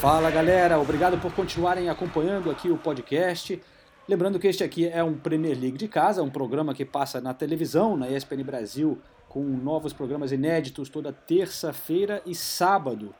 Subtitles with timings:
[0.00, 3.60] Fala galera, obrigado por continuarem acompanhando aqui o podcast.
[4.08, 7.34] Lembrando que este aqui é um Premier League de casa, um programa que passa na
[7.34, 13.14] televisão, na ESPN Brasil, com novos programas inéditos toda terça-feira e sábado,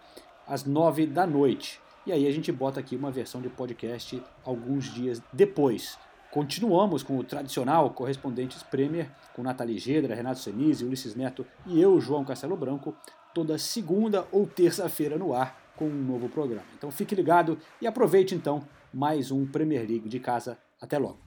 [0.49, 1.79] às nove da noite.
[2.07, 5.99] E aí a gente bota aqui uma versão de podcast alguns dias depois.
[6.31, 12.01] Continuamos com o tradicional Correspondentes Premier, com Nathalie Gedra, Renato Senise, Ulisses Neto e eu,
[12.01, 12.97] João Castelo Branco,
[13.35, 16.67] toda segunda ou terça-feira no ar com um novo programa.
[16.77, 18.63] Então fique ligado e aproveite então
[18.93, 20.59] mais um Premier League de casa.
[20.79, 21.19] Até logo.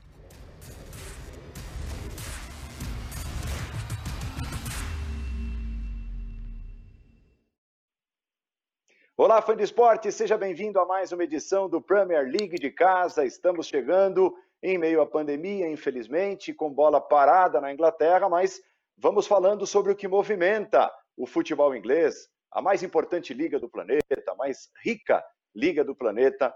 [9.17, 13.25] Olá, fã de esporte, seja bem-vindo a mais uma edição do Premier League de casa.
[13.25, 18.61] Estamos chegando em meio à pandemia, infelizmente, com bola parada na Inglaterra, mas
[18.97, 24.31] vamos falando sobre o que movimenta o futebol inglês, a mais importante liga do planeta,
[24.31, 25.23] a mais rica
[25.55, 26.53] liga do planeta,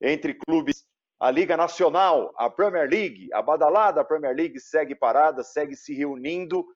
[0.00, 0.84] entre clubes.
[1.18, 6.66] A Liga Nacional, a Premier League, a badalada Premier League segue parada, segue se reunindo,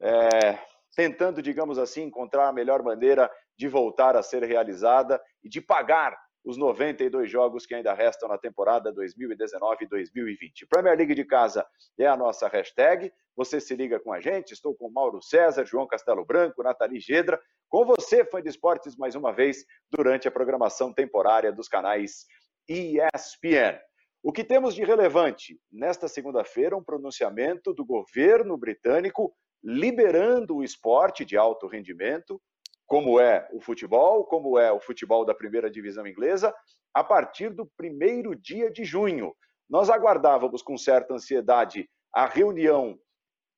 [0.00, 0.58] é,
[0.96, 6.18] tentando, digamos assim, encontrar a melhor maneira de voltar a ser realizada e de pagar
[6.44, 10.66] os 92 jogos que ainda restam na temporada 2019-2020.
[10.68, 11.66] Premier League de casa
[11.98, 13.12] é a nossa hashtag.
[13.36, 14.52] Você se liga com a gente.
[14.52, 19.14] Estou com Mauro César, João Castelo Branco, Nathalie Gedra, com você, fã de esportes, mais
[19.14, 22.26] uma vez, durante a programação temporária dos canais
[22.68, 23.78] ESPN.
[24.22, 26.76] O que temos de relevante nesta segunda-feira?
[26.76, 29.34] Um pronunciamento do governo britânico
[29.64, 32.40] liberando o esporte de alto rendimento
[32.92, 36.54] como é o futebol, como é o futebol da primeira divisão inglesa,
[36.92, 39.34] a partir do primeiro dia de junho.
[39.66, 42.98] Nós aguardávamos com certa ansiedade a reunião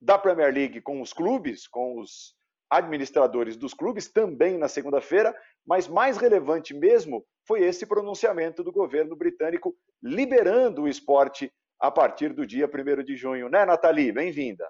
[0.00, 2.36] da Premier League com os clubes, com os
[2.70, 5.34] administradores dos clubes, também na segunda-feira,
[5.66, 12.32] mas mais relevante mesmo foi esse pronunciamento do governo britânico liberando o esporte a partir
[12.32, 13.48] do dia 1 de junho.
[13.48, 14.12] Né, Nathalie?
[14.12, 14.64] Bem-vinda.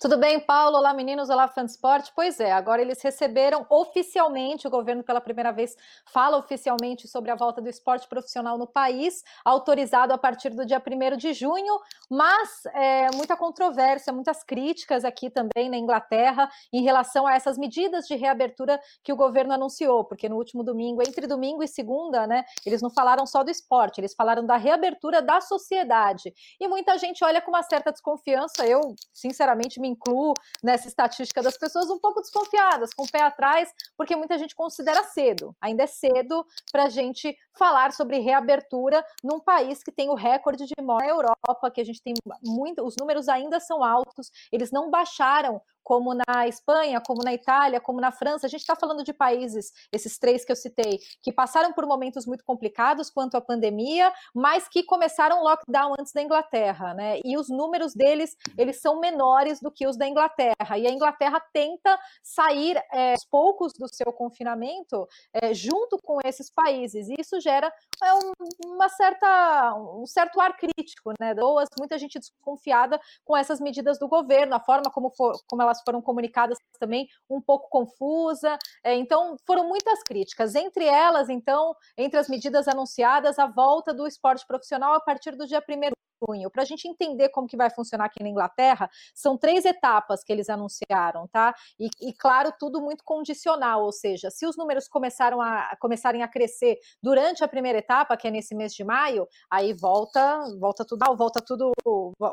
[0.00, 0.76] Tudo bem, Paulo?
[0.76, 1.28] Olá, meninos.
[1.28, 2.12] Olá, esporte.
[2.14, 5.74] Pois é, agora eles receberam oficialmente, o governo pela primeira vez
[6.06, 10.80] fala oficialmente sobre a volta do esporte profissional no país, autorizado a partir do dia
[10.80, 17.26] 1 de junho, mas é, muita controvérsia, muitas críticas aqui também na Inglaterra em relação
[17.26, 21.60] a essas medidas de reabertura que o governo anunciou, porque no último domingo, entre domingo
[21.60, 26.32] e segunda, né, eles não falaram só do esporte, eles falaram da reabertura da sociedade.
[26.60, 31.56] E muita gente olha com uma certa desconfiança, eu, sinceramente, me incluo nessa estatística das
[31.56, 35.56] pessoas um pouco desconfiadas, com o pé atrás, porque muita gente considera cedo.
[35.60, 40.66] Ainda é cedo para a gente falar sobre reabertura num país que tem o recorde
[40.66, 44.70] de morte na Europa, que a gente tem muito, os números ainda são altos, eles
[44.70, 48.46] não baixaram como na Espanha, como na Itália, como na França.
[48.46, 52.26] A gente está falando de países, esses três que eu citei, que passaram por momentos
[52.26, 57.20] muito complicados quanto à pandemia, mas que começaram lockdown antes da Inglaterra, né?
[57.24, 60.76] E os números deles, eles são menores do que os da Inglaterra.
[60.76, 66.52] E a Inglaterra tenta sair é, aos poucos do seu confinamento é, junto com esses
[66.52, 67.08] países.
[67.08, 67.72] E isso gera
[68.04, 68.32] é, um,
[68.66, 71.34] uma certa, um certo ar crítico, né?
[71.34, 75.77] Boas, muita gente desconfiada com essas medidas do governo, a forma como, for, como elas
[75.78, 78.58] elas foram comunicadas também um pouco confusa.
[78.84, 80.54] É, então, foram muitas críticas.
[80.54, 85.46] Entre elas, então, entre as medidas anunciadas, a volta do esporte profissional a partir do
[85.46, 86.50] dia 1 junho.
[86.50, 90.32] Para a gente entender como que vai funcionar aqui na Inglaterra, são três etapas que
[90.32, 91.54] eles anunciaram, tá?
[91.78, 96.28] E, e, claro, tudo muito condicional, ou seja, se os números começaram a começarem a
[96.28, 101.04] crescer durante a primeira etapa, que é nesse mês de maio, aí volta, volta tudo,
[101.16, 101.72] volta tudo,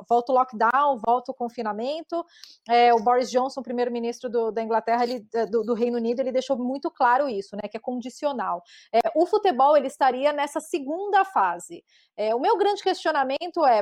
[0.10, 2.26] volta o lockdown, volta o confinamento.
[2.70, 6.90] É, o Boris Johnson, primeiro-ministro da Inglaterra, ele, do, do, Reino Unido, ele deixou muito
[6.90, 7.68] claro isso, né?
[7.70, 8.64] Que é condicional.
[8.94, 11.84] É, o futebol ele estaria nessa segunda fase.
[12.18, 13.75] É, o meu grande questionamento é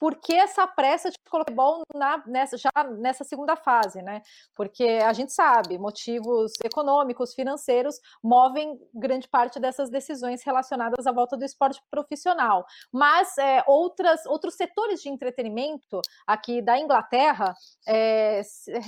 [0.00, 4.22] por que essa pressa de colocar bom na, nessa, já nessa segunda fase, né?
[4.56, 11.36] Porque a gente sabe, motivos econômicos, financeiros, movem grande parte dessas decisões relacionadas à volta
[11.36, 12.64] do esporte profissional.
[12.90, 17.54] Mas é, outras, outros setores de entretenimento aqui da Inglaterra,
[17.86, 18.40] é,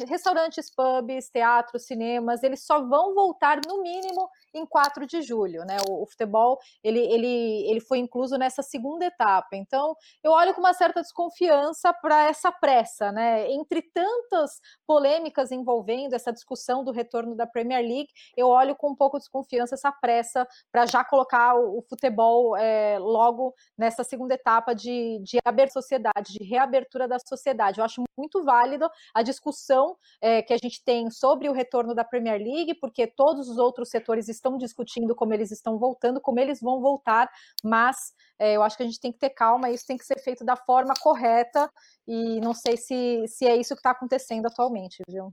[0.09, 5.77] restaurantes, pubs, teatros, cinemas, eles só vão voltar no mínimo em 4 de julho, né?
[5.89, 9.57] O, o futebol ele, ele, ele foi incluso nessa segunda etapa.
[9.57, 13.51] Então, eu olho com uma certa desconfiança para essa pressa, né?
[13.51, 18.97] Entre tantas polêmicas envolvendo essa discussão do retorno da Premier League, eu olho com um
[18.97, 24.35] pouco de desconfiança essa pressa para já colocar o, o futebol é, logo nessa segunda
[24.35, 27.79] etapa de, de abertura da sociedade, de reabertura da sociedade.
[27.79, 32.05] Eu acho muito válido a discussão é, que a gente tem sobre o retorno da
[32.05, 36.61] Premier League, porque todos os outros setores estão discutindo como eles estão voltando, como eles
[36.61, 37.31] vão voltar,
[37.63, 37.97] mas
[38.39, 40.45] é, eu acho que a gente tem que ter calma, isso tem que ser feito
[40.45, 41.71] da forma correta,
[42.07, 45.33] e não sei se, se é isso que está acontecendo atualmente, viu?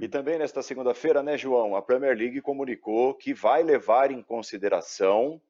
[0.00, 5.40] E também nesta segunda-feira, né, João, a Premier League comunicou que vai levar em consideração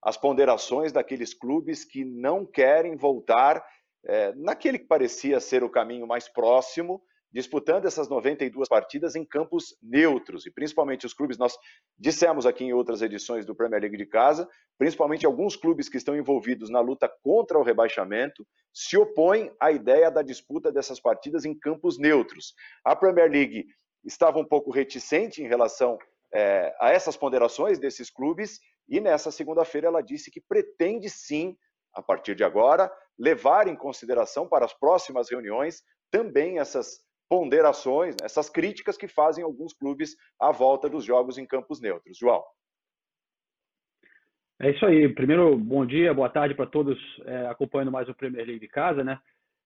[0.00, 3.60] as ponderações daqueles clubes que não querem voltar
[4.06, 7.02] é, naquele que parecia ser o caminho mais próximo,
[7.32, 11.54] disputando essas 92 partidas em campos neutros, e principalmente os clubes, nós
[11.98, 14.48] dissemos aqui em outras edições do Premier League de casa,
[14.78, 20.10] principalmente alguns clubes que estão envolvidos na luta contra o rebaixamento, se opõem à ideia
[20.10, 22.54] da disputa dessas partidas em campos neutros.
[22.84, 23.66] A Premier League
[24.04, 25.98] estava um pouco reticente em relação
[26.32, 28.58] é, a essas ponderações desses clubes,
[28.88, 31.56] e nessa segunda-feira ela disse que pretende sim,
[31.92, 38.48] a partir de agora, levar em consideração para as próximas reuniões também essas ponderações, essas
[38.48, 42.16] críticas que fazem alguns clubes à volta dos jogos em campos neutros.
[42.16, 42.42] João.
[44.60, 45.08] É isso aí.
[45.08, 49.04] Primeiro, bom dia, boa tarde para todos é, acompanhando mais o Premier League de casa,
[49.04, 49.18] né?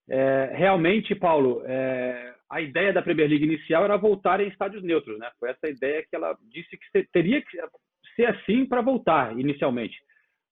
[0.08, 5.18] É, realmente, Paulo, é, a ideia da Premier League inicial era voltar em estádios neutros,
[5.18, 5.30] né?
[5.38, 7.58] Foi essa ideia que ela disse que teria que
[8.14, 9.96] ser assim para voltar inicialmente.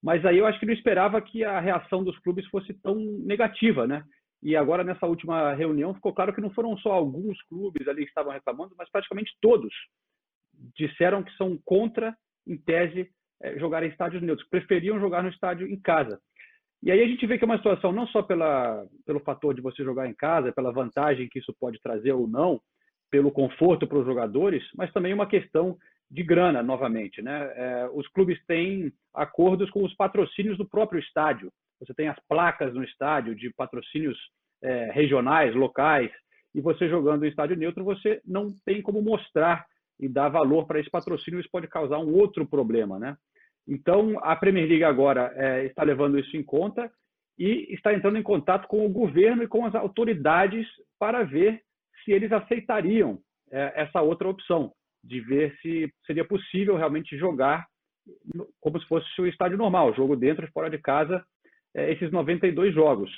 [0.03, 3.87] Mas aí eu acho que não esperava que a reação dos clubes fosse tão negativa,
[3.87, 4.03] né?
[4.43, 8.09] E agora, nessa última reunião, ficou claro que não foram só alguns clubes ali que
[8.09, 9.73] estavam reclamando, mas praticamente todos
[10.77, 12.17] disseram que são contra,
[12.47, 13.11] em tese,
[13.43, 16.21] é, jogar em estádios neutros, preferiam jogar no estádio em casa.
[16.83, 19.61] E aí a gente vê que é uma situação não só pela, pelo fator de
[19.61, 22.61] você jogar em casa, pela vantagem que isso pode trazer ou não,
[23.11, 25.77] pelo conforto para os jogadores, mas também uma questão
[26.11, 27.21] de grana, novamente.
[27.21, 27.53] Né?
[27.55, 31.53] É, os clubes têm acordos com os patrocínios do próprio estádio.
[31.81, 34.19] Você tem as placas no estádio de patrocínios
[34.62, 36.11] é, regionais, locais,
[36.55, 39.65] e você jogando em estádio neutro, você não tem como mostrar
[39.99, 42.99] e dar valor para esse patrocínio, isso pode causar um outro problema.
[42.99, 43.17] Né?
[43.69, 46.91] Então, a Premier League agora é, está levando isso em conta
[47.38, 50.67] e está entrando em contato com o governo e com as autoridades
[50.99, 51.62] para ver
[52.05, 53.19] se eles aceitariam
[53.50, 54.73] é, essa outra opção
[55.03, 57.67] de ver se seria possível realmente jogar
[58.61, 61.25] como se fosse o estádio normal, jogo dentro e fora de casa,
[61.75, 63.11] é, esses 92 jogos.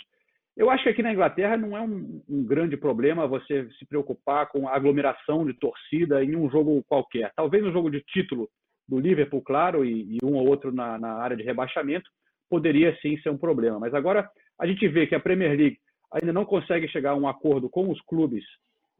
[0.56, 4.48] Eu acho que aqui na Inglaterra não é um, um, grande problema você se preocupar
[4.48, 7.32] com a aglomeração de torcida em um jogo qualquer.
[7.34, 8.48] Talvez no jogo de título
[8.86, 12.10] do Liverpool, claro, e, e um ou outro na, na, área de rebaixamento,
[12.50, 13.78] poderia sim ser um problema.
[13.78, 14.28] Mas agora
[14.58, 15.78] a gente vê que a Premier League
[16.12, 18.44] ainda não consegue chegar a um acordo com os clubes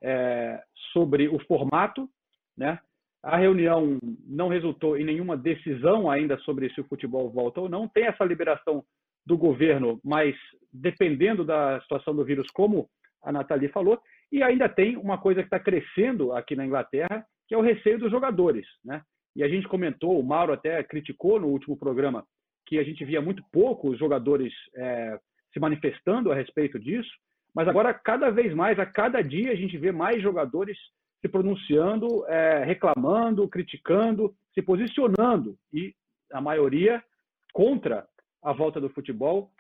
[0.03, 0.59] é,
[0.93, 2.09] sobre o formato
[2.57, 2.79] né?
[3.23, 7.87] A reunião não resultou em nenhuma decisão ainda sobre se o futebol volta ou não.
[7.89, 8.85] Tem essa liberação
[9.25, 10.35] do governo, mas
[10.73, 12.89] dependendo da situação do vírus, como
[13.23, 17.55] a Nathalie falou, e ainda tem uma coisa que está crescendo aqui na Inglaterra, que
[17.55, 18.67] é o receio dos jogadores.
[18.85, 19.03] Né?
[19.37, 22.25] E a gente comentou, o Mauro até criticou no último programa,
[22.67, 25.19] que a gente via muito pouco os jogadores é,
[25.53, 27.11] se manifestando a respeito disso,
[27.55, 30.79] mas agora, cada vez mais, a cada dia, a gente vê mais jogadores
[31.21, 35.95] se pronunciando, é, reclamando, criticando, se posicionando e
[36.33, 37.03] a maioria
[37.53, 38.07] contra
[38.43, 39.51] a volta do futebol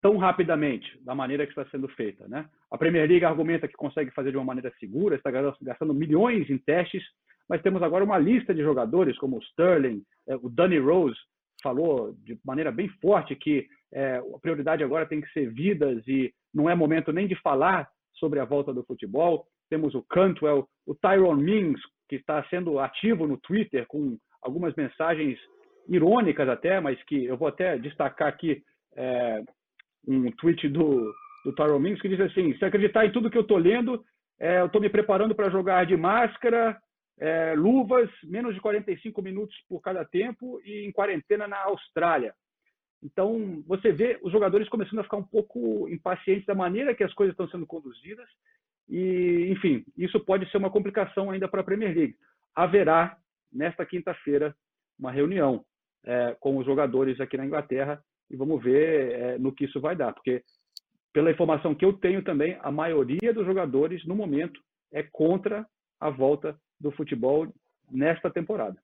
[0.00, 2.28] tão rapidamente, da maneira que está sendo feita.
[2.28, 2.46] Né?
[2.70, 6.58] A Premier League argumenta que consegue fazer de uma maneira segura, está gastando milhões em
[6.58, 7.02] testes,
[7.48, 11.16] mas temos agora uma lista de jogadores como o Sterling, é, o Danny Rose
[11.62, 16.32] falou de maneira bem forte que é, a prioridade agora tem que ser vidas e
[16.52, 20.94] não é momento nem de falar sobre a volta do futebol temos o Cantwell, o
[20.94, 25.38] Tyrone Mings, que está sendo ativo no Twitter com algumas mensagens
[25.88, 28.62] irônicas até, mas que eu vou até destacar aqui
[28.96, 29.42] é,
[30.06, 31.12] um tweet do,
[31.44, 34.04] do Tyrone Mings que diz assim, se acreditar em tudo que eu estou lendo,
[34.38, 36.78] é, eu estou me preparando para jogar de máscara,
[37.18, 42.34] é, luvas, menos de 45 minutos por cada tempo e em quarentena na Austrália.
[43.02, 47.12] Então, você vê os jogadores começando a ficar um pouco impacientes da maneira que as
[47.12, 48.28] coisas estão sendo conduzidas
[48.88, 52.16] e, enfim, isso pode ser uma complicação ainda para a Premier League.
[52.54, 53.16] Haverá,
[53.52, 54.54] nesta quinta-feira,
[54.98, 55.64] uma reunião
[56.04, 59.94] é, com os jogadores aqui na Inglaterra e vamos ver é, no que isso vai
[59.94, 60.42] dar, porque,
[61.12, 64.60] pela informação que eu tenho também, a maioria dos jogadores, no momento,
[64.92, 65.66] é contra
[66.00, 67.46] a volta do futebol
[67.90, 68.76] nesta temporada.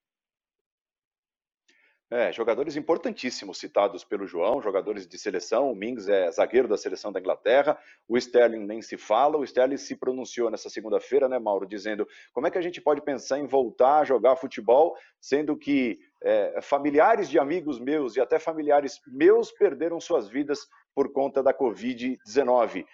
[2.12, 5.70] É, jogadores importantíssimos citados pelo João, jogadores de seleção.
[5.70, 7.78] O Mings é zagueiro da seleção da Inglaterra.
[8.08, 9.36] O Sterling nem se fala.
[9.36, 13.00] O Sterling se pronunciou nessa segunda-feira, né, Mauro, dizendo como é que a gente pode
[13.00, 18.40] pensar em voltar a jogar futebol, sendo que é, familiares de amigos meus e até
[18.40, 22.86] familiares meus perderam suas vidas por conta da Covid-19.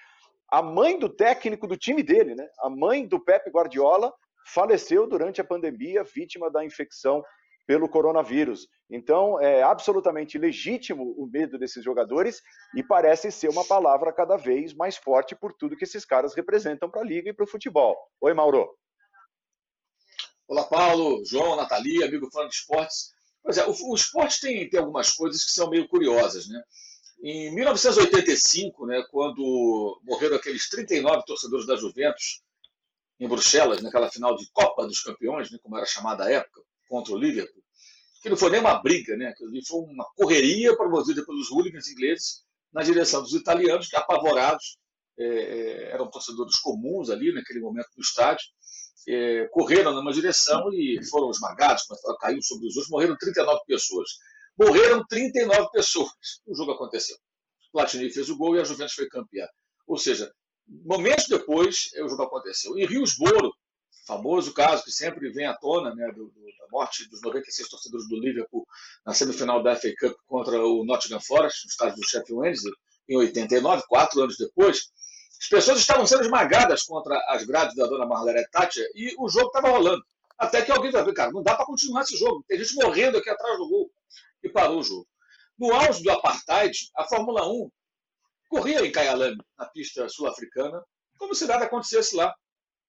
[0.50, 4.12] A mãe do técnico do time dele, né, a mãe do Pep Guardiola,
[4.44, 7.24] faleceu durante a pandemia, vítima da infecção
[7.66, 8.68] pelo coronavírus.
[8.88, 12.40] Então, é absolutamente legítimo o medo desses jogadores
[12.74, 16.88] e parece ser uma palavra cada vez mais forte por tudo que esses caras representam
[16.88, 17.96] para a liga e para o futebol.
[18.20, 18.68] Oi, Mauro.
[20.46, 23.10] Olá, Paulo, João, Nathalie, amigo fã de esportes.
[23.42, 26.62] Pois é, o, o esporte tem, tem algumas coisas que são meio curiosas, né?
[27.20, 32.42] Em 1985, né, quando morreram aqueles 39 torcedores da Juventus
[33.18, 37.14] em Bruxelas, naquela final de Copa dos Campeões, né, como era chamada à época, contra
[37.14, 37.62] o Liverpool,
[38.22, 39.32] que não foi nem uma briga, né?
[39.66, 44.78] foi uma correria promovida pelos hooligans ingleses na direção dos italianos, que apavorados,
[45.18, 48.44] é, eram torcedores comuns ali naquele momento no estádio,
[49.08, 53.60] é, correram numa direção e foram esmagados, começaram a cair sobre os outros, morreram 39
[53.66, 54.10] pessoas.
[54.58, 56.10] Morreram 39 pessoas.
[56.46, 57.16] O jogo aconteceu.
[57.72, 59.46] Platini fez o gol e a Juventus foi campeã.
[59.86, 60.32] Ou seja,
[60.84, 62.76] momentos depois, o jogo aconteceu.
[62.76, 63.52] Em Riosboro,
[64.06, 68.08] famoso caso que sempre vem à tona, né, do, do, da morte dos 96 torcedores
[68.08, 68.66] do Liverpool
[69.04, 72.72] na semifinal da FA Cup contra o Nottingham Forest, no estádio do Sheffield Wednesday,
[73.08, 74.90] em 89, quatro anos depois.
[75.40, 79.48] As pessoas estavam sendo esmagadas contra as grades da dona Margaret Thatcher e o jogo
[79.48, 80.02] estava rolando.
[80.38, 82.44] Até que alguém vai ver, cara, não dá para continuar esse jogo.
[82.46, 83.90] Tem gente morrendo aqui atrás do gol.
[84.42, 85.06] E parou o jogo.
[85.58, 87.70] No auge do apartheid, a Fórmula 1
[88.48, 90.82] corria em Kyalami, na pista sul-africana,
[91.18, 92.34] como se nada acontecesse lá.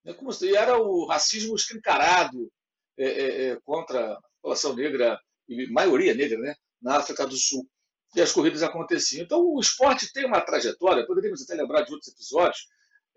[0.07, 2.51] É como se era o racismo escancarado
[2.97, 7.67] é, é, é, contra a população negra, e maioria negra, né, na África do Sul.
[8.15, 9.23] E as corridas aconteciam.
[9.23, 12.67] Então, o esporte tem uma trajetória, poderíamos até lembrar de outros episódios,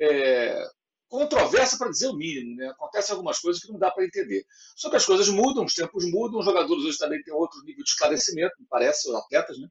[0.01, 0.61] é,
[1.09, 2.57] controversa para dizer o mínimo.
[2.57, 2.69] Né?
[2.69, 4.45] Acontecem algumas coisas que não dá para entender.
[4.75, 7.85] Só que as coisas mudam, os tempos mudam, os jogadores hoje também têm outro nível
[7.85, 9.69] de esclarecimento, me parece, os atletas, né?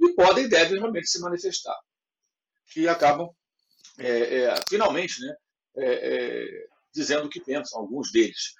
[0.00, 1.76] e podem e devem realmente se manifestar.
[2.76, 3.30] E acabam,
[3.98, 5.36] é, é, finalmente, né,
[5.76, 8.54] é, é, dizendo o que pensam, alguns deles.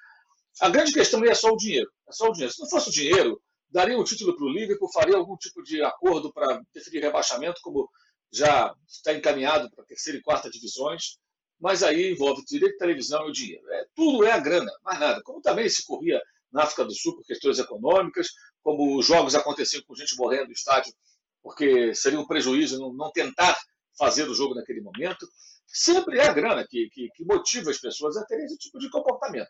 [0.61, 1.91] A grande questão é só o dinheiro.
[2.07, 2.53] É só o dinheiro.
[2.53, 5.61] Se não fosse o dinheiro, daria o um título para o Liverpool, faria algum tipo
[5.63, 7.89] de acordo para definir rebaixamento, como
[8.31, 11.17] já está encaminhado para a terceira e quarta divisões,
[11.59, 13.65] mas aí envolve direito de televisão e o dinheiro.
[13.71, 15.21] É, tudo é a grana, mais nada.
[15.23, 18.27] Como também se corria na África do Sul por questões econômicas,
[18.61, 20.93] como os jogos aconteciam com gente morrendo no estádio,
[21.41, 23.57] porque seria um prejuízo não, não tentar
[23.97, 25.27] fazer o jogo naquele momento
[25.75, 28.89] sempre é a grana que, que, que motiva as pessoas a terem esse tipo de
[28.89, 29.49] comportamento.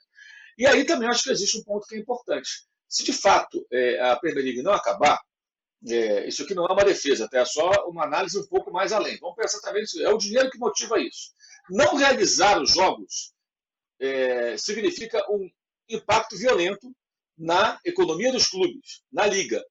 [0.57, 2.49] E aí também acho que existe um ponto que é importante.
[2.89, 5.21] Se de fato é, a Premier League não acabar,
[5.87, 8.91] é, isso aqui não é uma defesa, até é só uma análise um pouco mais
[8.91, 9.19] além.
[9.19, 9.83] Vamos pensar também.
[9.99, 11.31] É o dinheiro que motiva isso.
[11.69, 13.33] Não realizar os jogos
[13.99, 15.47] é, significa um
[15.87, 16.91] impacto violento
[17.37, 19.63] na economia dos clubes, na liga.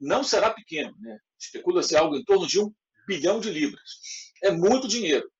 [0.00, 0.94] Não será pequeno.
[1.00, 1.18] Né?
[1.38, 2.72] Especula-se algo em torno de um
[3.06, 3.90] bilhão de libras.
[4.42, 5.30] É muito dinheiro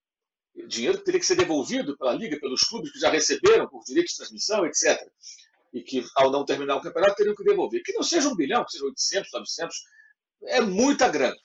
[0.66, 4.08] dinheiro que teria que ser devolvido pela Liga, pelos clubes que já receberam por direito
[4.08, 4.98] de transmissão, etc.
[5.72, 7.82] E que, ao não terminar o campeonato, teriam que devolver.
[7.84, 9.76] Que não seja um bilhão, que seja 800, 900,
[10.44, 11.36] é muita grana.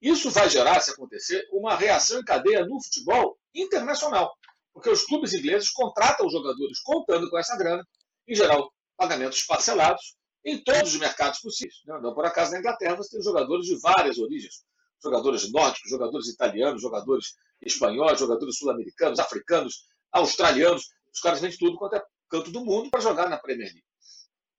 [0.00, 4.36] Isso vai gerar, se acontecer, uma reação em cadeia no futebol internacional.
[4.72, 7.86] Porque os clubes ingleses contratam os jogadores contando com essa grana,
[8.26, 11.76] em geral, pagamentos parcelados, em todos os mercados possíveis.
[11.86, 14.64] Não por acaso na Inglaterra você tem jogadores de várias origens.
[15.04, 21.76] Jogadores nórdicos, jogadores italianos, jogadores espanhóis, jogadores sul-americanos, africanos, australianos, os caras vêm de tudo
[21.76, 23.84] quanto é canto do mundo para jogar na Premier League.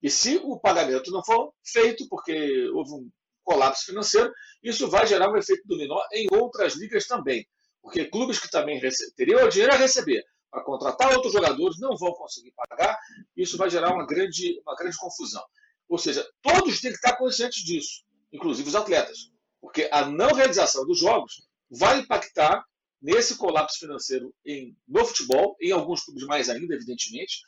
[0.02, 3.10] E se o pagamento não for feito, porque houve um
[3.44, 4.32] colapso financeiro,
[4.64, 7.46] isso vai gerar um efeito dominó em outras ligas também.
[7.82, 8.80] Porque clubes que também
[9.16, 10.24] teriam dinheiro a receber
[10.56, 12.98] para contratar outros jogadores não vão conseguir pagar,
[13.36, 15.44] isso vai gerar uma grande, uma grande confusão.
[15.90, 19.35] Ou seja, todos têm que estar conscientes disso, inclusive os atletas.
[19.65, 21.41] Porque a não realização dos jogos
[21.72, 22.63] vai impactar
[23.01, 27.41] nesse colapso financeiro em, no futebol, em alguns clubes mais ainda, evidentemente,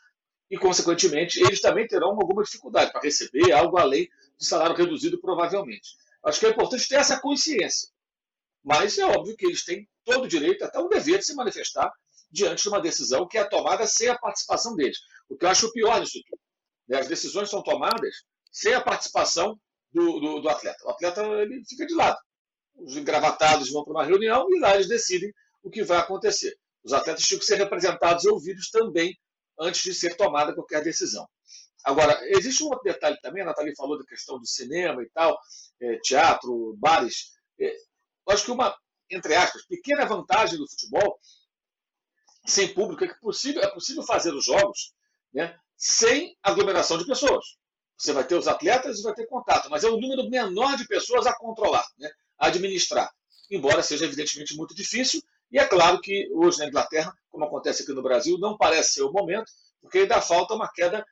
[0.49, 5.89] e, consequentemente, eles também terão alguma dificuldade para receber algo além de salário reduzido, provavelmente.
[6.25, 7.87] Acho que é importante ter essa consciência.
[8.63, 11.93] Mas é óbvio que eles têm todo o direito, até o dever de se manifestar
[12.31, 14.97] diante de uma decisão que é tomada sem a participação deles.
[15.29, 16.41] O que eu acho pior nisso tudo.
[16.87, 16.97] Né?
[16.97, 19.59] As decisões são tomadas sem a participação
[19.91, 20.85] do, do, do atleta.
[20.85, 22.17] O atleta ele fica de lado.
[22.75, 26.55] Os engravatados vão para uma reunião e lá eles decidem o que vai acontecer.
[26.83, 29.17] Os atletas tinham que ser representados e ouvidos também
[29.59, 31.27] antes de ser tomada qualquer decisão.
[31.83, 35.37] Agora, existe um outro detalhe também, a Nathalie falou da questão do cinema e tal,
[35.81, 37.33] é, teatro, bares.
[37.59, 37.75] É,
[38.29, 38.75] acho que uma,
[39.09, 41.19] entre aspas, pequena vantagem do futebol
[42.45, 44.93] sem público é que possível, é possível fazer os jogos
[45.33, 47.57] né, sem aglomeração de pessoas.
[47.97, 50.87] Você vai ter os atletas e vai ter contato, mas é um número menor de
[50.87, 53.09] pessoas a controlar, né, a administrar.
[53.49, 57.93] Embora seja evidentemente muito difícil, e é claro que hoje na Inglaterra, como acontece aqui
[57.93, 59.51] no Brasil, não parece ser o momento,
[59.81, 61.05] porque ainda falta uma queda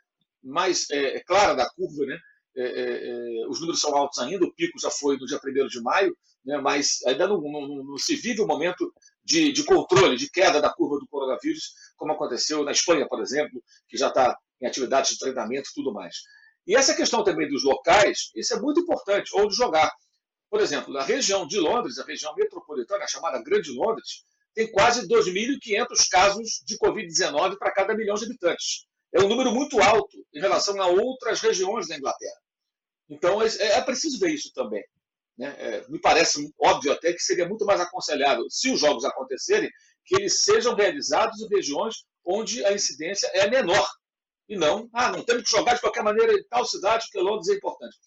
[0.43, 2.19] mais é, clara da curva, né?
[2.57, 5.67] É, é, é, os números são altos ainda, o pico já foi no dia 1
[5.67, 6.15] de maio,
[6.45, 6.57] né?
[6.57, 8.93] mas ainda não, não, não se vive o momento
[9.25, 13.61] de, de, controle, de queda da curva do coronavírus, como aconteceu na Espanha, por exemplo,
[13.89, 16.15] que já está em atividades de treinamento e tudo mais.
[16.67, 19.91] E essa questão também dos locais, isso é muito importante, ou de jogar.
[20.49, 26.09] Por exemplo, na região de Londres, a região metropolitana, chamada Grande Londres, tem quase 2.500
[26.09, 28.85] casos de Covid-19 para cada milhão de habitantes.
[29.13, 32.39] É um número muito alto em relação a outras regiões da Inglaterra.
[33.09, 34.83] Então, é, é preciso ver isso também.
[35.37, 35.53] Né?
[35.59, 39.69] É, me parece óbvio até que seria muito mais aconselhável, se os jogos acontecerem,
[40.05, 43.87] que eles sejam realizados em regiões onde a incidência é menor.
[44.47, 47.47] E não, ah, não temos que jogar de qualquer maneira em tal cidade, porque Londres
[47.49, 47.97] é importante.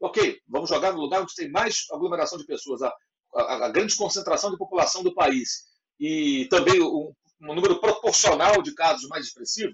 [0.00, 2.92] Ok, vamos jogar no lugar onde tem mais aglomeração de pessoas, a,
[3.34, 5.64] a, a grande concentração de população do país
[5.98, 9.72] e também um, um, número proporcional de casos mais expressivo.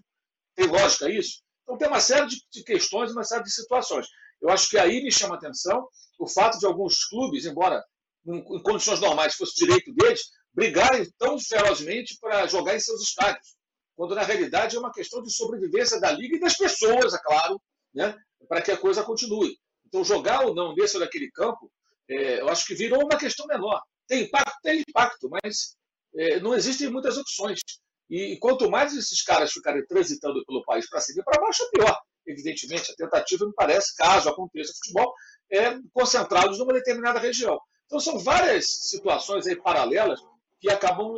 [0.54, 1.42] Tem lógica isso?
[1.62, 4.06] Então tem uma série de, de questões, uma série de situações.
[4.40, 5.88] Eu acho que aí me chama a atenção
[6.18, 7.82] o fato de alguns clubes, embora
[8.26, 10.20] em, em condições normais fosse direito deles,
[10.54, 13.56] brigarem tão ferozmente para jogar em seus estádios,
[13.96, 17.60] quando na realidade é uma questão de sobrevivência da liga e das pessoas, é claro,
[17.94, 18.16] né,
[18.48, 19.56] para que a coisa continue.
[19.86, 21.70] Então, jogar ou não nesse ou naquele campo,
[22.08, 23.82] é, eu acho que virou uma questão menor.
[24.06, 24.58] Tem impacto?
[24.62, 25.76] Tem impacto, mas
[26.16, 27.60] é, não existem muitas opções.
[28.08, 31.78] E, quanto mais esses caras ficarem transitando pelo país para cima e para baixo, é
[31.78, 31.98] pior.
[32.26, 35.14] Evidentemente, a tentativa, me parece, caso aconteça futebol,
[35.50, 37.58] é concentrados numa determinada região.
[37.86, 40.20] Então, são várias situações aí paralelas
[40.60, 41.14] que acabam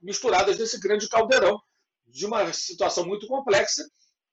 [0.00, 1.60] misturadas nesse grande caldeirão
[2.10, 3.84] de uma situação muito complexa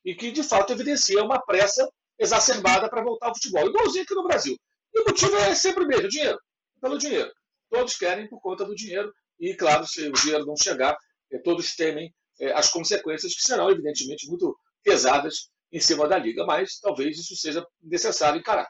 [0.03, 1.87] e que, de fato, evidencia uma pressa
[2.19, 4.57] exacerbada para voltar ao futebol, igualzinho aqui no Brasil.
[4.93, 6.39] E o motivo é sempre o mesmo, dinheiro.
[6.81, 7.31] Pelo dinheiro.
[7.69, 10.97] Todos querem por conta do dinheiro, e, claro, se o dinheiro não chegar,
[11.31, 16.45] é, todos temem é, as consequências, que serão, evidentemente, muito pesadas em cima da liga,
[16.45, 18.67] mas talvez isso seja necessário encarar.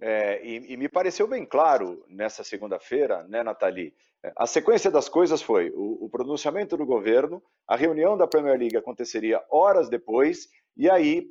[0.00, 3.94] É, e, e, me pareceu bem claro nessa segunda-feira, né, Nathalie?
[4.36, 8.76] A sequência das coisas foi o, o pronunciamento do governo, a reunião da Premier League
[8.76, 11.26] aconteceria horas depois, e aí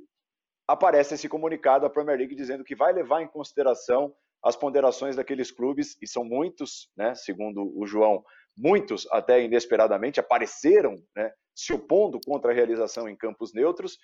[0.67, 5.51] aparece esse comunicado da Premier League dizendo que vai levar em consideração as ponderações daqueles
[5.51, 8.23] clubes, e são muitos, né, segundo o João,
[8.57, 13.97] muitos até inesperadamente apareceram né, se opondo contra a realização em campos neutros,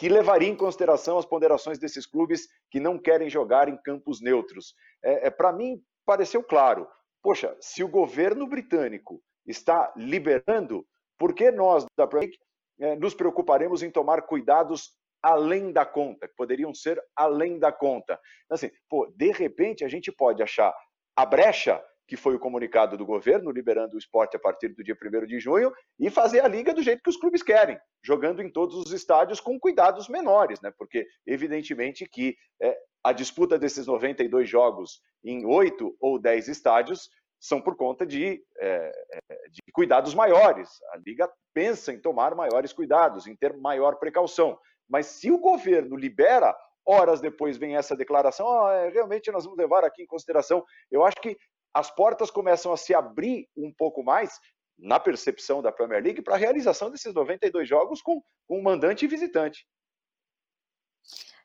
[0.00, 4.74] que levaria em consideração as ponderações desses clubes que não querem jogar em campos neutros.
[5.04, 6.88] É, é Para mim, pareceu claro.
[7.22, 10.86] Poxa, se o governo britânico está liberando,
[11.18, 12.38] por que nós da Premier League
[12.80, 18.18] é, nos preocuparemos em tomar cuidados além da conta, que poderiam ser além da conta.
[18.48, 20.74] Assim, pô, de repente a gente pode achar
[21.14, 21.78] a brecha
[22.10, 25.38] que foi o comunicado do governo, liberando o esporte a partir do dia 1 de
[25.38, 28.90] junho, e fazer a liga do jeito que os clubes querem, jogando em todos os
[28.90, 30.72] estádios com cuidados menores, né?
[30.76, 37.60] Porque, evidentemente, que é, a disputa desses 92 jogos em oito ou dez estádios são
[37.60, 38.92] por conta de, é,
[39.30, 40.68] é, de cuidados maiores.
[40.92, 44.58] A liga pensa em tomar maiores cuidados, em ter maior precaução.
[44.88, 46.52] Mas se o governo libera,
[46.84, 50.64] horas depois vem essa declaração, oh, realmente nós vamos levar aqui em consideração.
[50.90, 51.36] Eu acho que
[51.74, 54.38] as portas começam a se abrir um pouco mais
[54.78, 59.08] na percepção da Premier League para a realização desses 92 jogos com, com mandante e
[59.08, 59.66] visitante.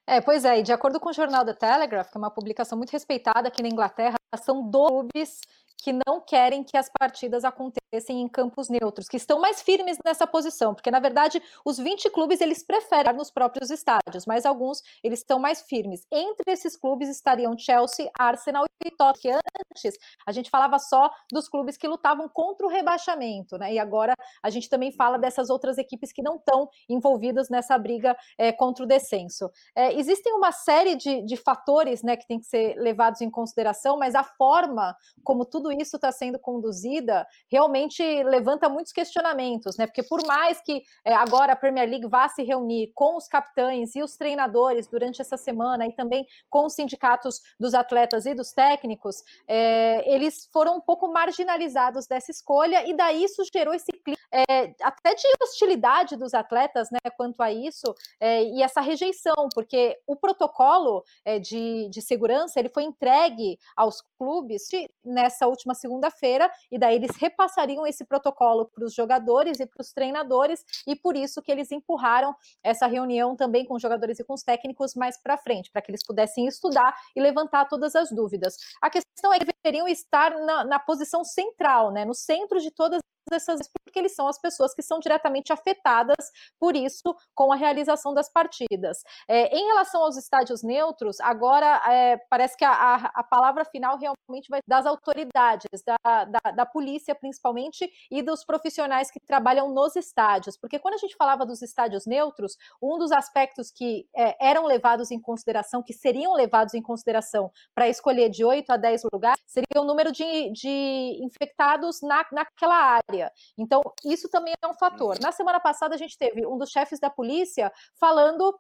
[0.08, 2.78] É, pois é, e de acordo com o jornal The Telegraph, que é uma publicação
[2.78, 5.42] muito respeitada aqui na Inglaterra, são 12 clubes
[5.78, 10.26] que não querem que as partidas acontecem em campos neutros, que estão mais firmes nessa
[10.26, 15.20] posição, porque na verdade os 20 clubes eles preferem nos próprios estádios, mas alguns eles
[15.20, 16.06] estão mais firmes.
[16.12, 19.40] Entre esses clubes estariam Chelsea, Arsenal e Tottenham.
[19.72, 23.74] Antes a gente falava só dos clubes que lutavam contra o rebaixamento, né?
[23.74, 28.18] E agora a gente também fala dessas outras equipes que não estão envolvidas nessa briga
[28.38, 29.50] é, contra o descenso.
[29.76, 33.98] É, existem uma série de, de fatores, né, que tem que ser levados em consideração,
[33.98, 39.86] mas a forma como tudo isso está sendo conduzida realmente levanta muitos questionamentos, né?
[39.86, 43.96] Porque por mais que é, agora a Premier League vá se reunir com os capitães
[43.96, 48.52] e os treinadores durante essa semana e também com os sindicatos dos atletas e dos
[48.52, 54.16] técnicos, é, eles foram um pouco marginalizados dessa escolha e daí isso gerou esse clima
[54.32, 59.98] é, até de hostilidade dos atletas, né, quanto a isso, é, e essa rejeição, porque
[60.08, 64.68] o protocolo é, de, de segurança ele foi entregue aos clubes
[65.04, 69.92] nessa última segunda-feira, e daí eles repassariam esse protocolo para os jogadores e para os
[69.92, 74.34] treinadores, e por isso que eles empurraram essa reunião também com os jogadores e com
[74.34, 78.58] os técnicos mais para frente, para que eles pudessem estudar e levantar todas as dúvidas.
[78.82, 83.02] A questão é que deveriam estar na, na posição central, né, no centro de todas
[83.32, 88.14] essas porque eles são as pessoas que são diretamente afetadas por isso com a realização
[88.14, 89.04] das partidas.
[89.28, 93.98] É, em relação aos estádios neutros, agora é, parece que a, a, a, palavra final
[93.98, 99.96] realmente vai das autoridades, da, da, da, polícia principalmente e dos profissionais que trabalham nos
[99.96, 104.66] estádios, porque quando a gente falava dos estádios neutros, um dos aspectos que é, eram
[104.66, 109.42] levados em consideração, que seriam levados em consideração para escolher de 8 a 10 lugares,
[109.46, 113.32] seria o número de, de infectados na, naquela área área.
[113.58, 115.18] Então, isso também é um fator.
[115.22, 118.58] Na semana passada, a gente teve um dos chefes da polícia falando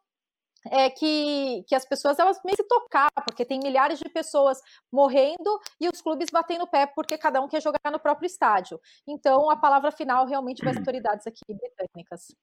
[0.71, 4.59] é que, que as pessoas elas meio se tocar, porque tem milhares de pessoas
[4.91, 8.81] morrendo e os clubes batendo o pé porque cada um quer jogar no próprio estádio.
[9.07, 12.35] Então, a palavra final realmente vai às autoridades aqui britânicas.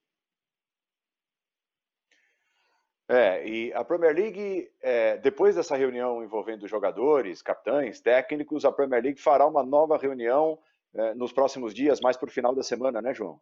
[3.09, 9.03] É, e a Premier League, é, depois dessa reunião envolvendo jogadores, capitães, técnicos, a Premier
[9.03, 10.61] League fará uma nova reunião
[10.95, 13.41] é, nos próximos dias, mais para o final da semana, né, João?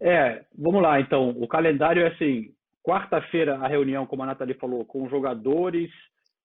[0.00, 1.30] É, vamos lá, então.
[1.30, 5.90] O calendário é assim: quarta-feira, a reunião, como a Nathalie falou, com jogadores,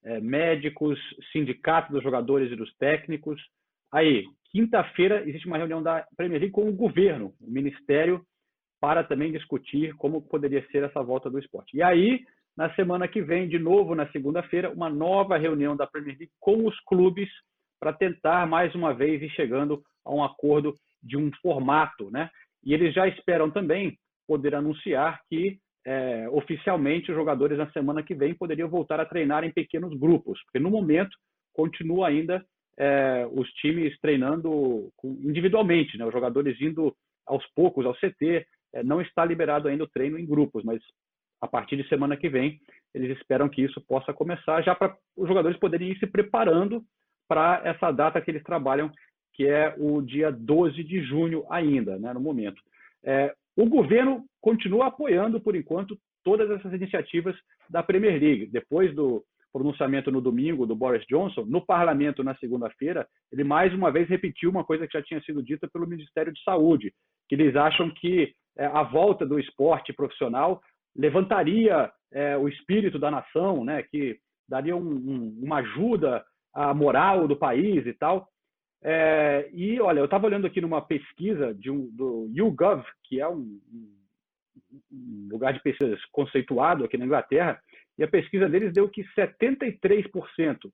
[0.03, 0.99] é, médicos,
[1.31, 3.41] sindicato dos jogadores e dos técnicos.
[3.91, 8.23] Aí, quinta-feira, existe uma reunião da Premier League com o governo, o ministério,
[8.79, 11.75] para também discutir como poderia ser essa volta do esporte.
[11.75, 12.23] E aí,
[12.55, 16.65] na semana que vem, de novo, na segunda-feira, uma nova reunião da Premier League com
[16.65, 17.29] os clubes
[17.79, 22.29] para tentar mais uma vez ir chegando a um acordo de um formato, né?
[22.63, 28.13] E eles já esperam também poder anunciar que é, oficialmente os jogadores na semana que
[28.13, 31.15] vem poderiam voltar a treinar em pequenos grupos, porque no momento
[31.53, 32.45] continua ainda
[32.77, 36.05] é, os times treinando individualmente, né?
[36.05, 40.25] Os jogadores indo aos poucos ao CT, é, não está liberado ainda o treino em
[40.25, 40.81] grupos, mas
[41.41, 42.59] a partir de semana que vem
[42.93, 46.83] eles esperam que isso possa começar já para os jogadores poderem ir se preparando
[47.29, 48.91] para essa data que eles trabalham,
[49.35, 52.61] que é o dia 12 de junho ainda, né, no momento.
[53.05, 57.35] É, o governo continua apoiando, por enquanto, todas essas iniciativas
[57.69, 58.47] da Premier League.
[58.47, 63.91] Depois do pronunciamento no domingo do Boris Johnson, no parlamento na segunda-feira, ele mais uma
[63.91, 66.93] vez repetiu uma coisa que já tinha sido dita pelo Ministério de Saúde,
[67.27, 70.61] que eles acham que é, a volta do esporte profissional
[70.95, 77.27] levantaria é, o espírito da nação, né, que daria um, um, uma ajuda a moral
[77.27, 78.27] do país e tal.
[78.81, 83.27] É, e olha, eu estava olhando aqui numa pesquisa de um, do YouGov, que é
[83.27, 83.59] um,
[84.91, 87.59] um lugar de pesquisas conceituado aqui na Inglaterra,
[87.97, 90.71] e a pesquisa deles deu que 73%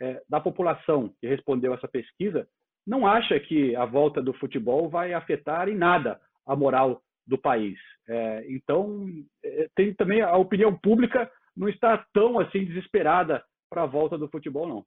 [0.00, 2.48] é, da população que respondeu essa pesquisa
[2.86, 7.78] não acha que a volta do futebol vai afetar em nada a moral do país.
[8.08, 9.06] É, então,
[9.44, 14.28] é, tem também a opinião pública não está tão assim desesperada para a volta do
[14.28, 14.86] futebol, não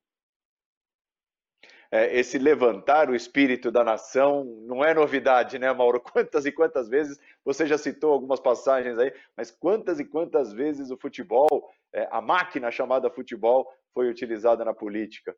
[1.91, 5.99] é, esse levantar o espírito da nação não é novidade, né, Mauro?
[6.01, 10.89] Quantas e quantas vezes, você já citou algumas passagens aí, mas quantas e quantas vezes
[10.89, 15.35] o futebol, é, a máquina chamada futebol, foi utilizada na política?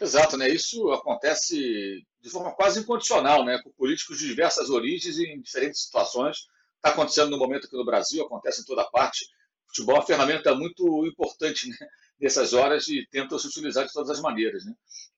[0.00, 0.48] Exato, né?
[0.48, 3.60] Isso acontece de forma quase incondicional, né?
[3.62, 6.48] Com políticos de diversas origens e em diferentes situações.
[6.76, 9.24] Está acontecendo no momento aqui no Brasil, acontece em toda parte.
[9.24, 11.76] O futebol é uma ferramenta muito importante, né?
[12.18, 14.64] Dessas horas e tentam se utilizar de todas as maneiras.
[14.64, 14.72] Né?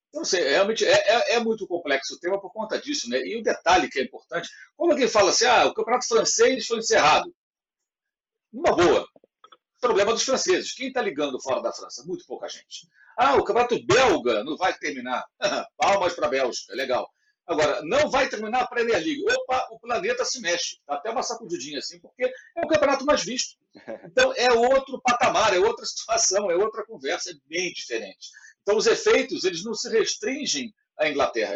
[0.09, 3.09] Então, assim, realmente é, é, é, muito complexo o tema por conta disso.
[3.09, 3.19] Né?
[3.19, 6.79] E o detalhe que é importante, quando alguém fala assim, ah, o campeonato francês foi
[6.79, 7.33] encerrado.
[8.51, 9.07] Uma boa.
[9.79, 10.73] Problema dos franceses.
[10.73, 12.03] Quem está ligando fora da França?
[12.05, 12.87] Muito pouca gente.
[13.17, 15.25] Ah, o campeonato belga não vai terminar.
[15.77, 17.09] Palmas para a Bélgica, legal.
[17.49, 19.23] Agora, não vai terminar a Premier League.
[19.27, 20.77] Opa, o planeta se mexe.
[20.87, 23.57] Dá até uma sacudidinha assim, porque é o campeonato mais visto.
[24.05, 28.29] Então, é outro patamar, é outra situação, é outra conversa, é bem diferente.
[28.61, 31.55] Então, os efeitos, eles não se restringem à Inglaterra.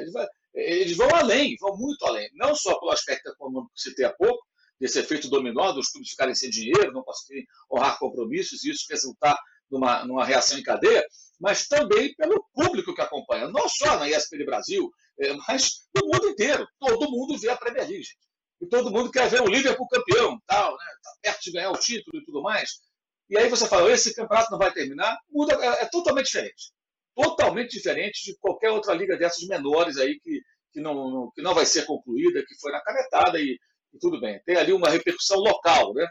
[0.56, 2.28] Eles, vão além, vão muito além.
[2.34, 4.44] Não só pelo aspecto econômico que citei há pouco,
[4.80, 9.38] desse efeito dominó dos clubes ficarem sem dinheiro, não conseguirem honrar compromissos, e isso resultar
[9.70, 11.06] numa, numa reação em cadeia,
[11.40, 16.30] mas também pelo público que acompanha, não só na ESPN Brasil, é, mas no mundo
[16.30, 16.66] inteiro.
[16.80, 18.08] Todo mundo vê a Premier League.
[18.62, 20.86] E todo mundo quer ver o Liverpool campeão, tal, né?
[21.04, 22.70] Tá perto de ganhar o título e tudo mais.
[23.30, 26.72] E aí você fala, esse campeonato não vai terminar, muda, é, é totalmente diferente.
[27.16, 30.42] Totalmente diferente de qualquer outra liga dessas menores aí que,
[30.72, 33.60] que não, que não vai ser concluída, que foi na canetada e,
[33.94, 34.42] e tudo bem.
[34.46, 36.08] Tem ali uma repercussão local, né?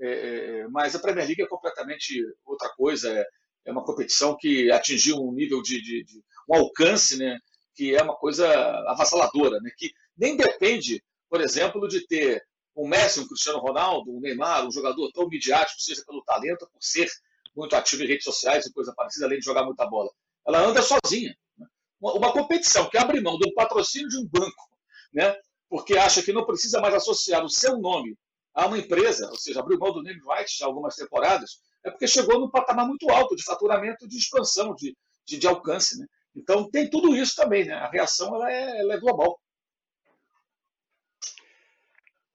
[0.00, 3.12] É, é, mas a Premier League é completamente outra coisa.
[3.12, 3.24] É,
[3.64, 7.38] é uma competição que atingiu um nível de, de, de, um alcance, né?
[7.74, 8.46] Que é uma coisa
[8.88, 9.70] avassaladora, né?
[9.76, 12.42] Que nem depende, por exemplo, de ter
[12.76, 16.82] um Messi, um Cristiano Ronaldo, um Neymar, um jogador tão midiático, seja pelo talento, por
[16.82, 17.08] ser
[17.54, 20.10] muito ativo em redes sociais e coisa parecida, além de jogar muita bola.
[20.46, 21.36] Ela anda sozinha.
[21.56, 21.66] Né?
[22.00, 24.68] Uma, uma, competição que abre mão do patrocínio de um banco,
[25.12, 25.36] né?
[25.68, 28.16] porque acha que não precisa mais associar o seu nome
[28.54, 32.06] a uma empresa, ou seja, abriu mão do name rights de algumas temporadas, é porque
[32.06, 35.98] chegou num patamar muito alto de faturamento, de expansão, de, de, de alcance.
[35.98, 36.06] Né?
[36.34, 37.74] Então tem tudo isso também, né?
[37.74, 39.38] a reação ela é, ela é global.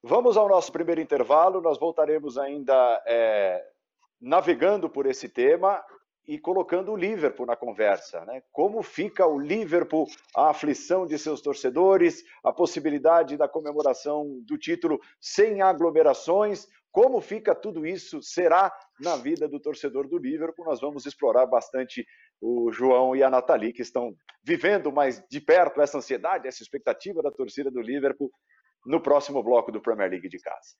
[0.03, 3.65] Vamos ao nosso primeiro intervalo, nós voltaremos ainda é,
[4.21, 5.83] navegando por esse tema
[6.27, 8.23] e colocando o Liverpool na conversa.
[8.25, 8.43] Né?
[8.51, 14.99] Como fica o Liverpool, a aflição de seus torcedores, a possibilidade da comemoração do título
[15.19, 18.23] sem aglomerações, como fica tudo isso?
[18.23, 20.65] Será na vida do torcedor do Liverpool?
[20.65, 22.03] Nós vamos explorar bastante
[22.41, 27.21] o João e a Nathalie, que estão vivendo mais de perto essa ansiedade, essa expectativa
[27.21, 28.31] da torcida do Liverpool
[28.83, 30.73] no próximo bloco do Premier League de casa.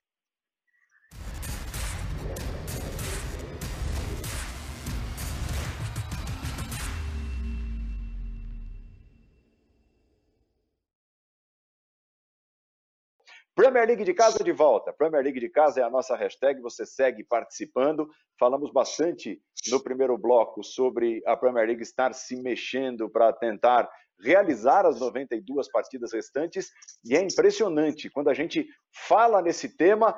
[13.58, 14.94] Premier League de casa de volta.
[14.94, 18.08] Premier League de casa é a nossa hashtag, você segue participando.
[18.40, 19.42] Falamos bastante
[19.72, 23.90] no primeiro bloco sobre a Premier League estar se mexendo para tentar
[24.24, 26.70] realizar as 92 partidas restantes
[27.04, 28.68] e é impressionante quando a gente
[29.08, 30.16] fala nesse tema,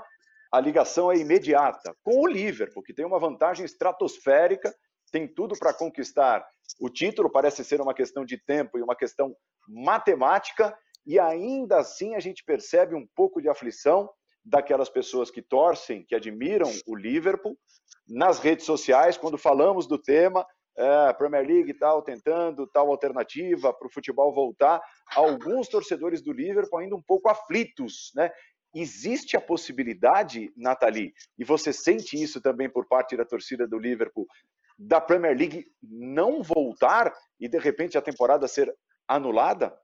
[0.52, 4.75] a ligação é imediata com o Liverpool, que tem uma vantagem estratosférica,
[5.13, 6.45] tem tudo para conquistar
[6.78, 9.34] o título, parece ser uma questão de tempo e uma questão
[9.65, 10.78] matemática
[11.10, 14.08] e ainda assim a gente percebe um pouco de aflição
[14.45, 17.58] daquelas pessoas que torcem, que admiram o Liverpool,
[18.08, 20.45] nas redes sociais, quando falamos do tema,
[20.78, 24.80] é, Premier League e tal, tentando tal alternativa para o futebol voltar,
[25.15, 28.30] alguns torcedores do Liverpool ainda um pouco aflitos, né?
[28.76, 34.28] Existe a possibilidade, Nathalie, e você sente isso também por parte da torcida do Liverpool,
[34.78, 38.72] da Premier League não voltar e de repente a temporada ser
[39.08, 39.76] anulada?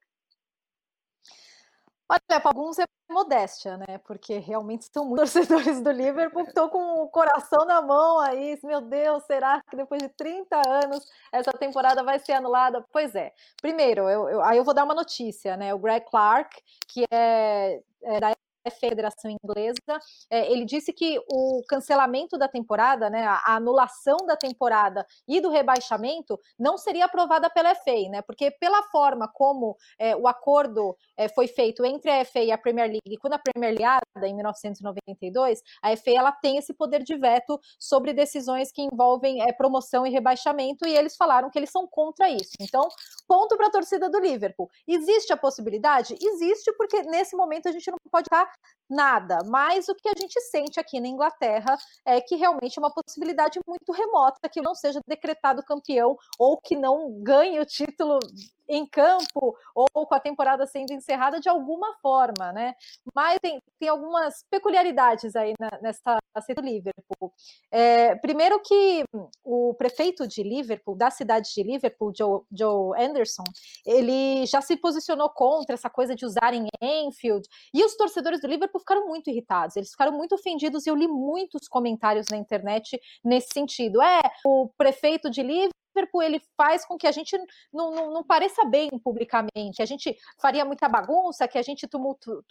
[2.07, 3.97] Olha, para alguns é modéstia, né?
[4.05, 8.59] Porque realmente são muitos torcedores do Liverpool que estão com o coração na mão aí.
[8.63, 12.85] Meu Deus, será que depois de 30 anos essa temporada vai ser anulada?
[12.91, 13.33] Pois é.
[13.61, 15.73] Primeiro, eu, eu, aí eu vou dar uma notícia, né?
[15.73, 16.55] O Greg Clark,
[16.87, 18.34] que é, é da
[18.71, 19.99] Federação Inglesa,
[20.29, 25.49] é, ele disse que o cancelamento da temporada, né, a anulação da temporada e do
[25.49, 31.27] rebaixamento não seria aprovada pela FA, né, porque pela forma como é, o acordo é,
[31.27, 33.85] foi feito entre a FA e a Premier League, quando a Premier League
[34.23, 39.51] em 1992, a FA ela tem esse poder de veto sobre decisões que envolvem é,
[39.51, 42.51] promoção e rebaixamento e eles falaram que eles são contra isso.
[42.59, 42.87] Então,
[43.27, 44.69] ponto para a torcida do Liverpool.
[44.87, 46.15] Existe a possibilidade?
[46.21, 48.51] Existe, porque nesse momento a gente não pode estar
[48.89, 49.39] nada.
[49.45, 53.59] Mas o que a gente sente aqui na Inglaterra é que realmente é uma possibilidade
[53.67, 58.19] muito remota que não seja decretado campeão ou que não ganhe o título
[58.67, 62.73] em campo ou com a temporada sendo encerrada de alguma forma, né?
[63.13, 66.19] Mas tem, tem algumas peculiaridades aí na, nessa
[66.55, 67.33] do Liverpool.
[67.71, 69.03] É, primeiro que
[69.43, 73.43] o prefeito de Liverpool, da cidade de Liverpool, Joe, Joe Anderson,
[73.85, 78.79] ele já se posicionou contra essa coisa de usarem Enfield, e os torcedores do Liverpool
[78.79, 83.47] ficaram muito irritados, eles ficaram muito ofendidos, e eu li muitos comentários na internet nesse
[83.53, 84.01] sentido.
[84.01, 87.37] É, o prefeito de Liverpool Liverpool ele faz com que a gente
[87.73, 92.43] não, não, não, pareça bem publicamente, a gente faria muita bagunça, que a gente tumultu,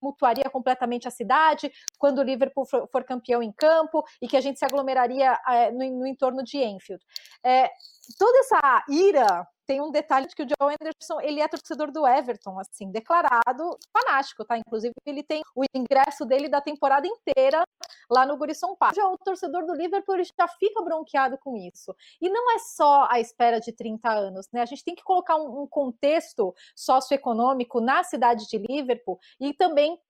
[0.00, 4.40] tumultuaria completamente a cidade quando o Liverpool for, for campeão em campo e que a
[4.40, 7.04] gente se aglomeraria é, no, no, entorno de Enfield.
[7.44, 7.70] É,
[8.18, 12.06] toda essa ira tem um detalhe de que o Joe Anderson, ele é torcedor do
[12.06, 14.56] Everton, assim, declarado fanático, tá?
[14.56, 17.62] Inclusive, ele tem o ingresso dele da temporada inteira
[18.10, 18.96] lá no Gurisson Park.
[18.96, 21.94] Já o torcedor do Liverpool, ele já fica bronqueado com isso.
[22.18, 24.62] E não é só a espera de 30 anos, né?
[24.62, 30.00] A gente tem que colocar um, um contexto socioeconômico na cidade de Liverpool e também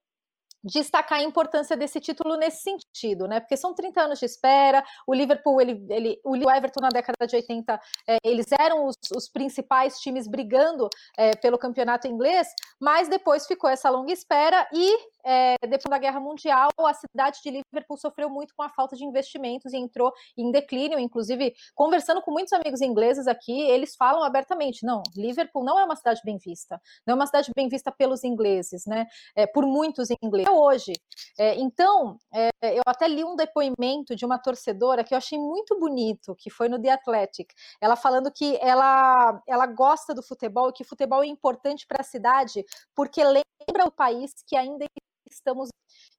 [0.62, 3.40] destacar a importância desse título nesse sentido, né?
[3.40, 7.36] Porque são 30 anos de espera, o Liverpool, ele, ele, o Everton na década de
[7.36, 12.48] 80, é, eles eram os, os, principais times brigando é, pelo campeonato inglês,
[12.80, 14.96] mas depois ficou essa longa espera e
[15.28, 19.04] é, depois da Guerra Mundial, a cidade de Liverpool sofreu muito com a falta de
[19.04, 20.98] investimentos e entrou em declínio.
[20.98, 25.96] Inclusive, conversando com muitos amigos ingleses aqui, eles falam abertamente: não, Liverpool não é uma
[25.96, 29.06] cidade bem vista, não é uma cidade bem vista pelos ingleses, né?
[29.36, 30.50] É, por muitos ingleses.
[30.50, 30.92] Hoje.
[31.38, 35.78] É, então, é, eu até li um depoimento de uma torcedora que eu achei muito
[35.78, 37.52] bonito, que foi no The Athletic.
[37.82, 42.04] Ela falando que ela, ela gosta do futebol e que futebol é importante para a
[42.04, 42.64] cidade
[42.94, 44.86] porque lembra o país que ainda
[45.30, 45.70] estamos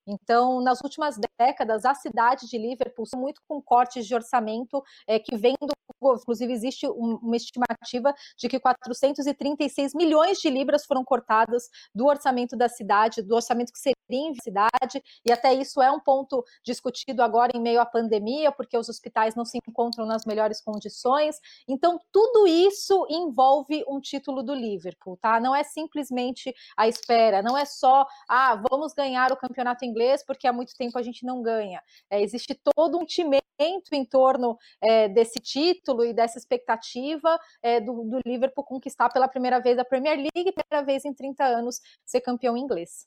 [0.10, 5.38] então, nas últimas décadas, a cidade de Liverpool, muito com cortes de orçamento é, que
[5.38, 5.70] vem do.
[6.02, 12.70] Inclusive, existe uma estimativa de que 436 milhões de libras foram cortadas do orçamento da
[12.70, 17.52] cidade, do orçamento que seria em cidade, e até isso é um ponto discutido agora
[17.54, 21.38] em meio à pandemia, porque os hospitais não se encontram nas melhores condições.
[21.68, 25.40] Então, tudo isso envolve um título do Liverpool, tá?
[25.40, 30.24] Não é simplesmente a espera, não é só, ah, vamos ganhar o campeonato inglês inglês,
[30.24, 31.82] porque há muito tempo a gente não ganha.
[32.10, 33.44] É, existe todo um timento
[33.92, 39.60] em torno é, desse título e dessa expectativa é, do, do, Liverpool conquistar pela primeira
[39.60, 43.06] vez a Premier League, primeira vez em 30 anos ser campeão inglês.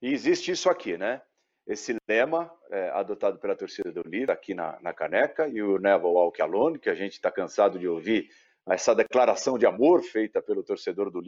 [0.00, 1.20] E existe isso aqui, né?
[1.66, 6.06] Esse lema é, adotado pela torcida do Liverpool aqui na, na caneca e o Never
[6.06, 8.28] Walk Alone, que a gente está cansado de ouvir
[8.68, 11.20] essa declaração de amor feita pelo torcedor do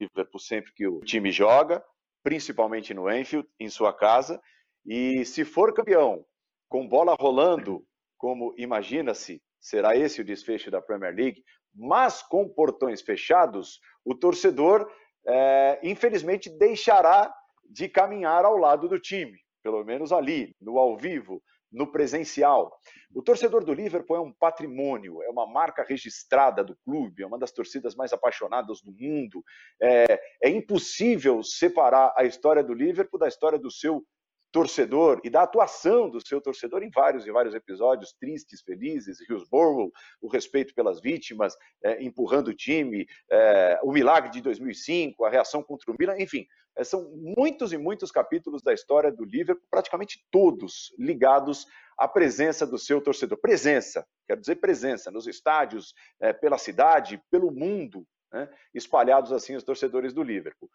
[0.00, 1.82] Liverpool sempre que o time joga
[2.22, 4.40] principalmente no Enfield, em sua casa.
[4.84, 6.24] E se for campeão
[6.68, 7.84] com bola rolando,
[8.16, 11.42] como imagina-se, será esse o desfecho da Premier League,
[11.74, 14.90] mas com portões fechados, o torcedor,
[15.26, 17.32] é, infelizmente, deixará
[17.68, 22.72] de caminhar ao lado do time, pelo menos ali, no ao vivo, no presencial.
[23.14, 27.38] O torcedor do Liverpool é um patrimônio, é uma marca registrada do clube, é uma
[27.38, 29.44] das torcidas mais apaixonadas do mundo.
[29.80, 34.04] É, é impossível separar a história do Liverpool da história do seu
[34.52, 39.90] torcedor e da atuação do seu torcedor em vários e vários episódios, tristes, felizes, Hillsborough,
[40.20, 45.62] o respeito pelas vítimas, é, empurrando o time, é, o milagre de 2005, a reação
[45.62, 50.24] contra o Milan, enfim, é, são muitos e muitos capítulos da história do Liverpool, praticamente
[50.30, 51.66] todos ligados
[51.98, 53.38] à presença do seu torcedor.
[53.38, 59.64] Presença, quero dizer presença, nos estádios, é, pela cidade, pelo mundo, né, espalhados assim os
[59.64, 60.70] torcedores do Liverpool.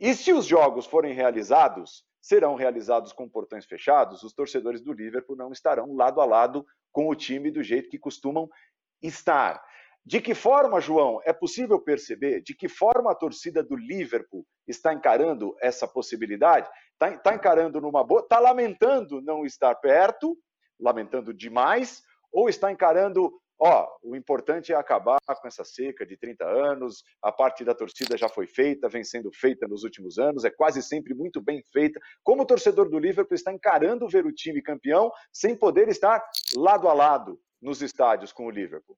[0.00, 5.36] E se os jogos forem realizados, serão realizados com portões fechados, os torcedores do Liverpool
[5.36, 8.48] não estarão lado a lado com o time do jeito que costumam
[9.02, 9.62] estar.
[10.02, 14.94] De que forma, João, é possível perceber de que forma a torcida do Liverpool está
[14.94, 16.66] encarando essa possibilidade?
[16.94, 20.34] Está tá encarando numa boa, está lamentando não estar perto,
[20.80, 26.44] lamentando demais, ou está encarando, ó, o importante é acabar com essa seca de 30
[26.44, 30.50] anos, a parte da torcida já foi feita, vem sendo feita nos últimos anos, é
[30.50, 32.00] quase sempre muito bem feita.
[32.22, 36.22] Como o torcedor do Liverpool está encarando ver o time campeão sem poder estar
[36.56, 38.96] lado a lado nos estádios com o Liverpool?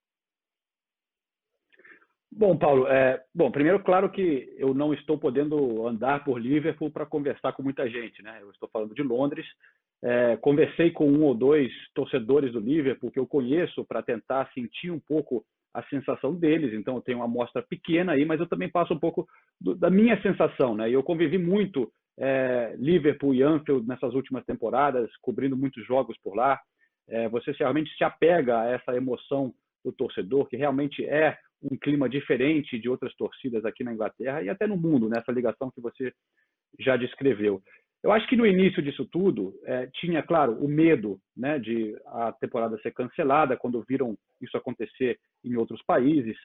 [2.38, 7.06] Bom, Paulo, é, bom, primeiro, claro que eu não estou podendo andar por Liverpool para
[7.06, 8.42] conversar com muita gente, né?
[8.42, 9.46] Eu estou falando de Londres.
[10.02, 14.90] É, conversei com um ou dois torcedores do Liverpool que eu conheço para tentar sentir
[14.90, 16.72] um pouco a sensação deles.
[16.72, 19.26] Então, eu tenho uma amostra pequena aí, mas eu também passo um pouco
[19.60, 20.90] do, da minha sensação, né?
[20.90, 26.58] Eu convivi muito é, Liverpool e Anfield nessas últimas temporadas, cobrindo muitos jogos por lá.
[27.08, 29.52] É, você realmente se apega a essa emoção
[29.84, 34.48] do torcedor, que realmente é um clima diferente de outras torcidas aqui na Inglaterra e
[34.48, 36.12] até no mundo, nessa ligação que você
[36.78, 37.62] já descreveu.
[38.02, 42.32] Eu acho que no início disso tudo é, tinha, claro, o medo né, de a
[42.32, 46.36] temporada ser cancelada quando viram isso acontecer em outros países.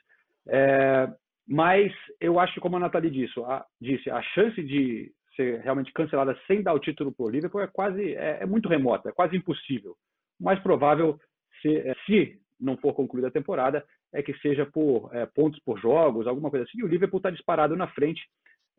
[0.47, 1.07] É,
[1.47, 5.91] mas eu acho que, como a Nathalie disse a, disse, a chance de ser realmente
[5.93, 9.35] cancelada sem dar o título por Liverpool é quase é, é muito remota, é quase
[9.35, 9.95] impossível.
[10.39, 11.19] O mais provável,
[11.61, 13.83] se, é, se não for concluída a temporada,
[14.13, 16.79] é que seja por é, pontos por jogos, alguma coisa assim.
[16.79, 18.21] E o Liverpool está disparado na frente,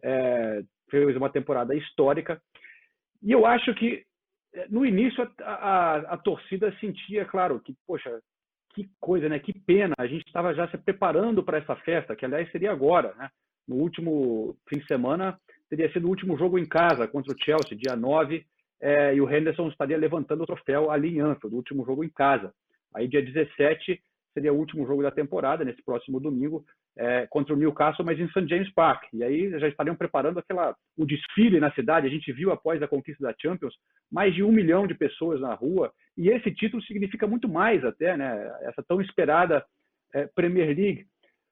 [0.03, 2.41] é, fez uma temporada histórica.
[3.23, 4.05] E eu acho que
[4.55, 8.21] é, no início a, a, a, torcida sentia, claro, que, poxa,
[8.75, 9.39] que coisa, né?
[9.39, 9.95] Que pena.
[9.99, 13.31] A gente estava já se preparando para essa festa, que aliás seria agora, né?
[13.67, 15.39] No último fim de semana
[15.71, 18.45] teria sido o último jogo em casa contra o Chelsea, dia 9,
[18.81, 22.11] é, e o Henderson estaria levantando o troféu ali em Anfield, o último jogo em
[22.11, 22.53] casa.
[22.95, 24.03] Aí, dia 17,
[24.35, 26.65] seria o último jogo da temporada, nesse próximo domingo,
[26.97, 28.47] é, contra o Newcastle, mas em St.
[28.47, 29.05] James Park.
[29.13, 32.07] E aí já estariam preparando aquela, o desfile na cidade.
[32.07, 33.75] A gente viu após a conquista da Champions
[34.11, 35.93] mais de um milhão de pessoas na rua.
[36.17, 38.53] E esse título significa muito mais até, né?
[38.63, 39.65] Essa tão esperada
[40.15, 41.07] é, Premier League.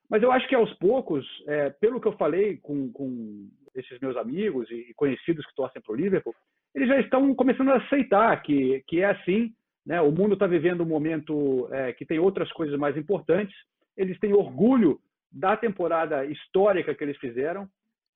[0.09, 4.17] Mas eu acho que aos poucos, é, pelo que eu falei com, com esses meus
[4.17, 6.35] amigos e conhecidos que torcem para o Liverpool,
[6.75, 9.53] eles já estão começando a aceitar que, que é assim.
[9.87, 10.01] Né?
[10.01, 13.57] O mundo está vivendo um momento é, que tem outras coisas mais importantes.
[13.97, 15.01] Eles têm orgulho
[15.31, 17.69] da temporada histórica que eles fizeram,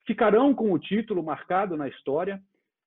[0.06, 2.40] ficarão com o título marcado na história.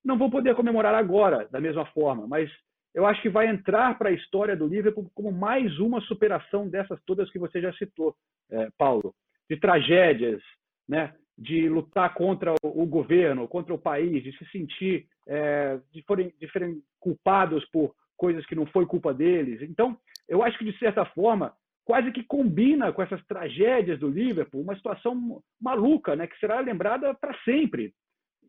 [0.04, 2.50] Não vão poder comemorar agora da mesma forma, mas
[2.94, 7.00] eu acho que vai entrar para a história do Liverpool como mais uma superação dessas
[7.06, 8.16] todas que você já citou,
[8.50, 9.14] é, Paulo,
[9.50, 10.42] de tragédias,
[10.88, 11.14] né?
[11.38, 16.52] de lutar contra o governo, contra o país, de se sentir é, de, forem, de
[16.52, 19.62] serem culpados por coisas que não foi culpa deles.
[19.62, 19.96] Então,
[20.28, 21.54] eu acho que de certa forma
[21.88, 27.14] quase que combina com essas tragédias do Liverpool, uma situação maluca, né, que será lembrada
[27.14, 27.94] para sempre.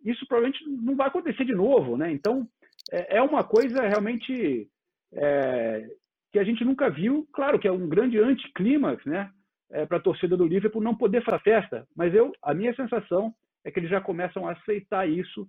[0.05, 2.11] Isso provavelmente não vai acontecer de novo, né?
[2.11, 2.47] Então,
[2.93, 4.69] é, é uma coisa realmente
[5.15, 5.87] é,
[6.33, 7.27] que a gente nunca viu.
[7.33, 9.31] Claro que é um grande anticlímax, né?
[9.71, 11.87] é, para a torcida do Liverpool não poder fazer festa.
[11.95, 13.35] Mas eu, a minha sensação
[13.65, 15.47] é que eles já começam a aceitar isso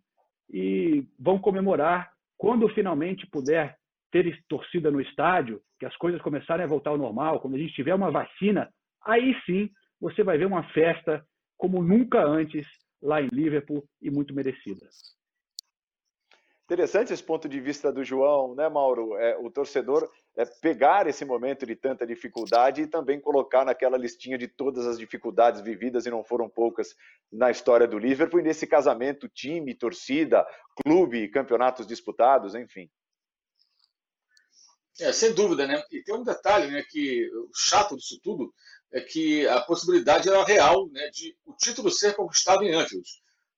[0.51, 3.77] e vão comemorar quando finalmente puder
[4.11, 7.73] ter torcida no estádio, que as coisas começarem a voltar ao normal, quando a gente
[7.73, 8.69] tiver uma vacina,
[9.05, 11.23] aí sim você vai ver uma festa
[11.57, 12.65] como nunca antes
[13.01, 14.87] lá em Liverpool e muito merecida.
[16.69, 19.17] Interessante esse ponto de vista do João, né, Mauro?
[19.17, 20.07] É, o torcedor
[20.37, 24.99] é, pegar esse momento de tanta dificuldade e também colocar naquela listinha de todas as
[24.99, 26.95] dificuldades vividas, e não foram poucas,
[27.31, 30.45] na história do Liverpool, e nesse casamento, time, torcida,
[30.85, 32.87] clube, campeonatos disputados, enfim.
[34.99, 35.81] É, sem dúvida, né?
[35.91, 38.53] E tem um detalhe, né, que o chato disso tudo
[38.91, 43.07] é que a possibilidade era real, né, de o título ser conquistado em Anfield,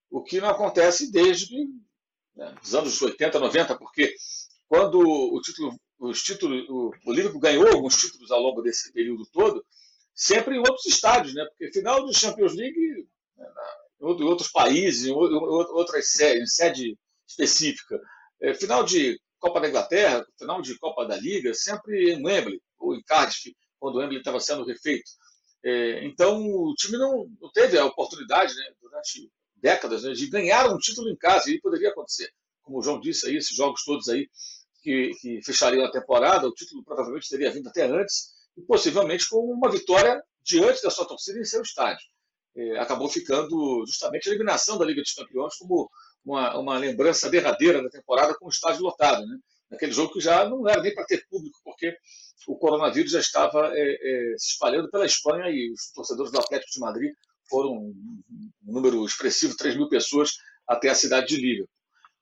[0.10, 1.56] o que não acontece desde
[2.36, 4.14] né, dos anos 80, 90, porque
[4.68, 9.26] quando o título, os títulos, o, o Liverpool ganhou alguns títulos ao longo desse período
[9.32, 9.66] todo,
[10.14, 11.46] sempre em outros estádios, né?
[11.46, 13.46] Porque final de Champions League né,
[14.02, 18.00] em outros países, em outras séries, em sede específica,
[18.42, 22.96] é, final de Copa da Inglaterra, final de Copa da Liga, sempre em Wembley ou
[22.96, 25.10] em Cardiff, quando o Wembley estava sendo refeito.
[25.64, 30.72] É, então o time não, não teve a oportunidade, né, durante décadas né, de ganhar
[30.72, 32.32] um título em casa, e poderia acontecer.
[32.62, 34.30] Como o João disse aí, esses jogos todos aí
[34.84, 39.40] que, que fechariam a temporada, o título provavelmente teria vindo até antes, e possivelmente com
[39.40, 42.06] uma vitória diante da sua torcida em seu estádio.
[42.56, 45.90] É, acabou ficando justamente a eliminação da Liga dos Campeões como
[46.24, 49.26] uma, uma lembrança derradeira da temporada com o estádio lotado.
[49.26, 49.38] Né?
[49.70, 51.96] Naquele jogo que já não era nem para ter público, porque
[52.48, 56.72] o coronavírus já estava é, é, se espalhando pela Espanha e os torcedores do Atlético
[56.72, 57.14] de Madrid
[57.50, 60.32] foram um número expressivo, 3 mil pessoas
[60.68, 61.70] até a cidade de Liverpool.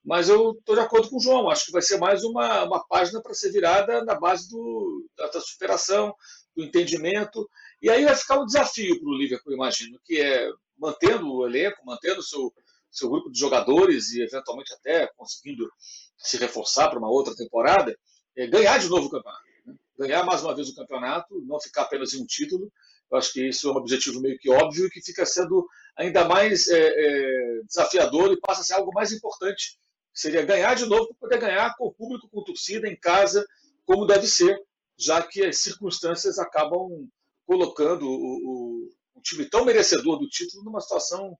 [0.04, 2.86] Mas eu estou de acordo com o João, acho que vai ser mais uma, uma
[2.88, 6.16] página para ser virada na base do, da, da superação,
[6.56, 7.50] do entendimento.
[7.82, 11.86] E aí vai ficar um desafio para o Liverpool, imagino, que é mantendo o elenco,
[11.86, 12.52] mantendo o seu,
[12.92, 15.70] seu grupo de jogadores e eventualmente até conseguindo
[16.18, 17.98] se reforçar para uma outra temporada,
[18.36, 19.44] é ganhar de novo o campeonato.
[19.66, 19.76] Né?
[19.98, 22.72] Ganhar mais uma vez o campeonato, não ficar apenas em um título,
[23.12, 25.68] eu acho que isso é um objetivo meio que óbvio e que fica sendo
[25.98, 29.80] ainda mais é, é, desafiador e passa a ser algo mais importante.
[30.14, 33.46] Seria ganhar de novo para poder ganhar com o público, com torcida, em casa,
[33.86, 34.56] como deve ser,
[34.98, 37.10] já que as circunstâncias acabam
[37.46, 41.36] colocando o, o, o time tão merecedor do título numa situação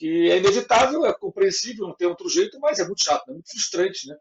[0.00, 3.50] que é inevitável, é compreensível, não tem outro jeito, mas é muito chato, é muito
[3.50, 4.08] frustrante.
[4.08, 4.16] Né?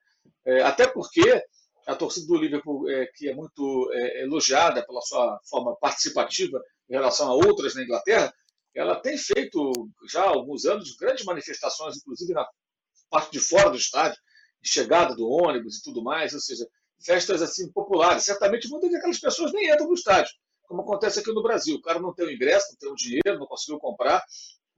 [0.45, 1.41] É, até porque
[1.88, 6.93] a torcida do Liverpool, é, que é muito é, elogiada pela sua forma participativa em
[6.93, 8.34] relação a outras na Inglaterra,
[8.75, 9.71] ela tem feito
[10.11, 12.45] já há alguns anos grandes manifestações, inclusive na
[13.09, 14.19] parte de fora do estádio,
[14.61, 16.67] de chegada do ônibus e tudo mais, ou seja,
[17.05, 18.25] festas assim populares.
[18.25, 21.77] Certamente muitas daquelas pessoas nem entram no estádio, como acontece aqui no Brasil.
[21.77, 24.21] O cara não tem o ingresso, não tem o dinheiro, não conseguiu comprar,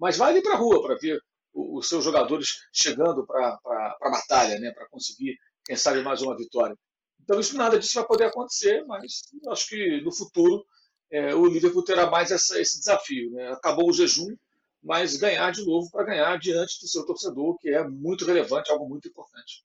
[0.01, 1.21] mas vai ali para a rua para ver
[1.53, 3.59] os seus jogadores chegando para
[4.01, 6.75] a batalha, né, para conseguir, quem sabe, mais uma vitória.
[7.21, 10.65] Então, isso nada disso vai poder acontecer, mas acho que no futuro
[11.11, 13.29] é, o Liverpool terá mais essa, esse desafio.
[13.31, 13.51] Né?
[13.51, 14.35] Acabou o jejum,
[14.81, 18.89] mas ganhar de novo para ganhar diante do seu torcedor, que é muito relevante, algo
[18.89, 19.63] muito importante.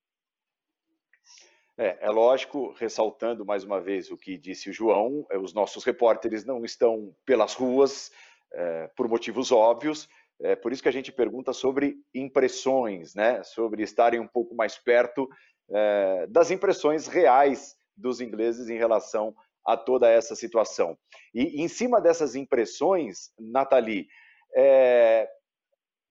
[1.79, 5.83] É, é, lógico, ressaltando mais uma vez o que disse o João, é, os nossos
[5.85, 8.11] repórteres não estão pelas ruas
[8.53, 10.09] é, por motivos óbvios,
[10.41, 13.43] é por isso que a gente pergunta sobre impressões, né?
[13.43, 15.29] sobre estarem um pouco mais perto
[15.71, 19.35] é, das impressões reais dos ingleses em relação
[19.65, 20.97] a toda essa situação.
[21.35, 24.07] E em cima dessas impressões, Nathalie,
[24.55, 25.29] é,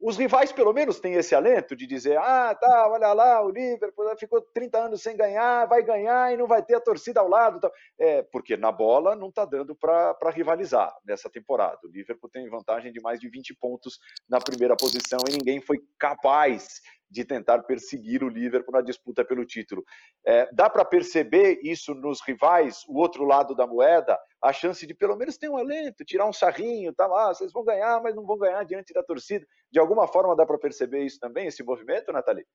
[0.06, 4.06] os rivais, pelo menos, têm esse alento de dizer: ah, tá, olha lá, o Liverpool
[4.20, 7.72] ficou 30 anos sem ganhar, vai ganhar e não vai ter a torcida ao lado.
[8.00, 11.80] É, porque na bola não está dando para rivalizar nessa temporada.
[11.84, 13.98] O Liverpool tem vantagem de mais de 20 pontos
[14.30, 19.46] na primeira posição e ninguém foi capaz de tentar perseguir o Liverpool na disputa pelo
[19.46, 19.84] título.
[20.26, 24.94] É, dá para perceber isso nos rivais, o outro lado da moeda, a chance de
[24.94, 28.26] pelo menos ter um alento, tirar um sarrinho, tá lá, vocês vão ganhar, mas não
[28.26, 29.46] vão ganhar diante da torcida.
[29.72, 32.46] De alguma forma dá para perceber isso também, esse movimento, Nathalie?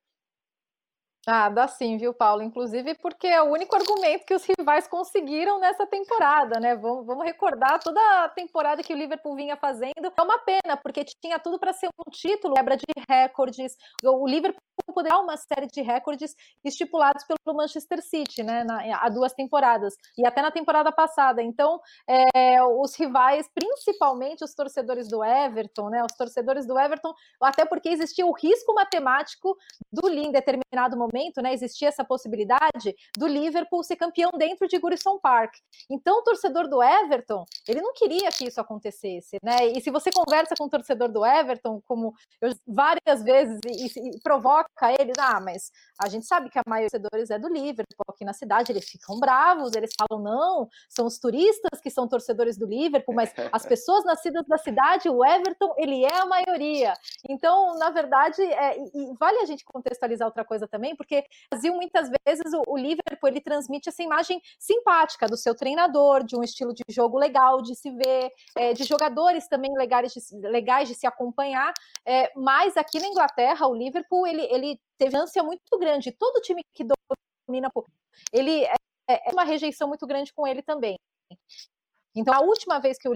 [1.33, 2.43] Ah, dá sim, viu, Paulo?
[2.43, 6.74] Inclusive porque é o único argumento que os rivais conseguiram nessa temporada, né?
[6.74, 10.12] Vamos, vamos recordar toda a temporada que o Liverpool vinha fazendo.
[10.18, 13.76] É uma pena, porque tinha tudo para ser um título, quebra de recordes.
[14.03, 14.61] O Liverpool
[14.93, 18.64] poderá uma série de recordes estipulados pelo Manchester City, né?
[18.64, 21.41] Na, há duas temporadas e até na temporada passada.
[21.41, 26.03] Então, é, os rivais, principalmente os torcedores do Everton, né?
[26.03, 29.57] Os torcedores do Everton, até porque existia o risco matemático
[29.93, 34.66] do Lee em determinado momento momento, né, existia essa possibilidade do Liverpool ser campeão dentro
[34.66, 35.55] de Goodison Park.
[35.91, 39.66] Então, o torcedor do Everton, ele não queria que isso acontecesse, né?
[39.66, 44.21] E se você conversa com o torcedor do Everton, como eu várias vezes e, e
[44.21, 48.07] provoca ele, ah, mas a gente sabe que a maioria dos torcedores é do Liverpool
[48.09, 52.57] aqui na cidade, eles ficam bravos, eles falam não, são os turistas que são torcedores
[52.57, 56.95] do Liverpool, mas as pessoas nascidas na cidade, o Everton, ele é a maioria.
[57.29, 61.25] Então, na verdade, é, e vale a gente contextualizar outra coisa também, porque o
[61.55, 66.37] Brasil, muitas vezes, o, o Liverpool ele transmite essa imagem simpática do seu treinador, de
[66.37, 70.89] um estilo de jogo legal de se ver, é, de jogadores também legais de, legais
[70.89, 71.73] de se acompanhar.
[72.07, 76.13] É, mas aqui na Inglaterra, o Liverpool ele, ele teve ânsia muito grande.
[76.13, 76.85] Todo time que
[77.49, 77.71] domina,
[78.31, 78.75] ele é,
[79.09, 80.97] é uma rejeição muito grande com ele também.
[82.15, 83.15] Então, a última vez que o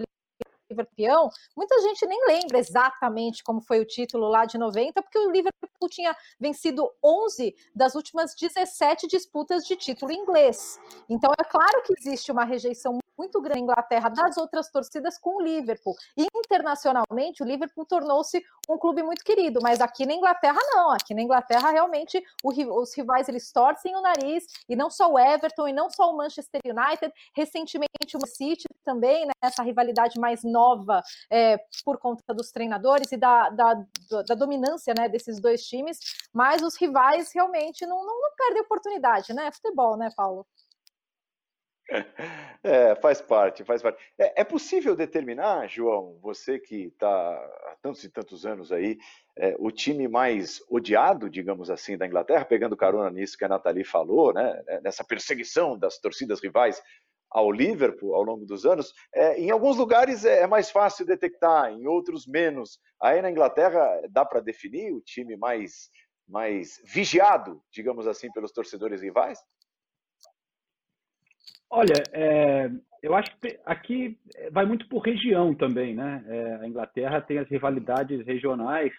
[0.74, 5.30] campeão, muita gente nem lembra exatamente como foi o título lá de 90, porque o
[5.30, 10.78] Liverpool tinha vencido 11 das últimas 17 disputas de título inglês.
[11.08, 15.36] Então é claro que existe uma rejeição muito grande na Inglaterra das outras torcidas com
[15.36, 15.94] o Liverpool.
[16.16, 20.90] E internacionalmente, o Liverpool tornou-se um clube muito querido, mas aqui na Inglaterra não.
[20.90, 25.68] Aqui na Inglaterra, realmente, os rivais eles torcem o nariz, e não só o Everton,
[25.68, 31.02] e não só o Manchester United, recentemente o City também, né, essa rivalidade mais nova
[31.30, 33.74] é, por conta dos treinadores e da, da,
[34.28, 35.98] da, dominância né, desses dois times,
[36.32, 39.50] mas os rivais realmente não, não, não perdem oportunidade, né?
[39.52, 40.46] Futebol, né, Paulo?
[42.62, 44.02] É, faz parte, faz parte.
[44.18, 48.96] É, é, possível determinar, João, você que está há tantos e tantos anos aí,
[49.36, 53.84] é, o time mais odiado, digamos assim, da Inglaterra, pegando carona nisso que a Nathalie
[53.84, 56.82] falou, né, né nessa perseguição das torcidas rivais
[57.34, 61.72] ao Liverpool ao longo dos anos, é, em alguns lugares é, é mais fácil detectar,
[61.72, 62.78] em outros menos.
[63.02, 65.90] Aí na Inglaterra dá para definir o time mais,
[66.28, 69.40] mais vigiado, digamos assim, pelos torcedores rivais?
[71.68, 72.70] Olha, é,
[73.02, 74.16] eu acho que aqui
[74.52, 76.24] vai muito por região também, né?
[76.28, 78.92] É, a Inglaterra tem as rivalidades regionais.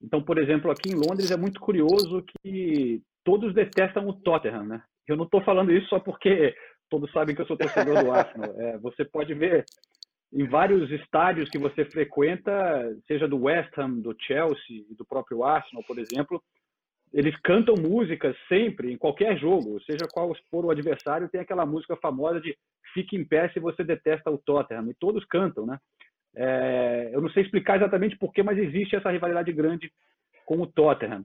[0.00, 4.84] Então, por exemplo, aqui em Londres é muito curioso que todos detestam o Tottenham, né?
[5.08, 6.54] Eu não estou falando isso só porque
[6.92, 8.54] todos sabem que eu sou torcedor do Arsenal.
[8.60, 9.64] É, você pode ver
[10.30, 12.52] em vários estádios que você frequenta,
[13.08, 16.42] seja do West Ham, do Chelsea e do próprio Arsenal, por exemplo,
[17.10, 21.96] eles cantam músicas sempre, em qualquer jogo, seja qual for o adversário, tem aquela música
[21.96, 22.54] famosa de
[22.92, 25.78] fique em pé se você detesta o Tottenham, e todos cantam, né?
[26.36, 29.90] É, eu não sei explicar exatamente porquê, mas existe essa rivalidade grande
[30.44, 31.24] com o Tottenham.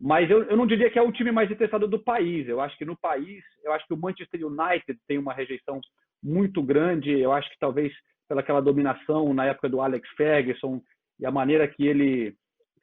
[0.00, 2.46] Mas eu, eu não diria que é o time mais detestado do país.
[2.48, 5.80] Eu acho que no país, eu acho que o Manchester United tem uma rejeição
[6.22, 7.18] muito grande.
[7.18, 7.92] Eu acho que talvez
[8.28, 10.80] pelaquela dominação na época do Alex Ferguson
[11.18, 12.34] e a maneira que ele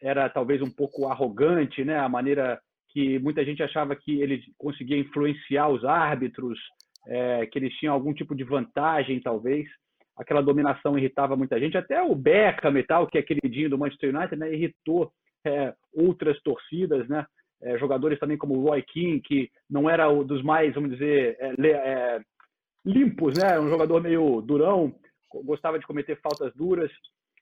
[0.02, 1.98] era talvez um pouco arrogante, né?
[1.98, 2.60] A maneira
[2.90, 6.60] que muita gente achava que ele conseguia influenciar os árbitros,
[7.08, 9.68] é, que eles tinham algum tipo de vantagem, talvez.
[10.18, 11.78] Aquela dominação irritava muita gente.
[11.78, 14.54] Até o Beckham e tal, que é queridinho do Manchester United, né?
[14.54, 15.12] Irritou
[15.46, 17.26] é, outras torcidas, né?
[17.62, 21.38] É, jogadores também como o Roy King, que não era o dos mais, vamos dizer,
[21.40, 22.22] é, é,
[22.86, 23.60] limpos, né?
[23.60, 24.94] Um jogador meio durão,
[25.46, 26.92] gostava de cometer faltas duras.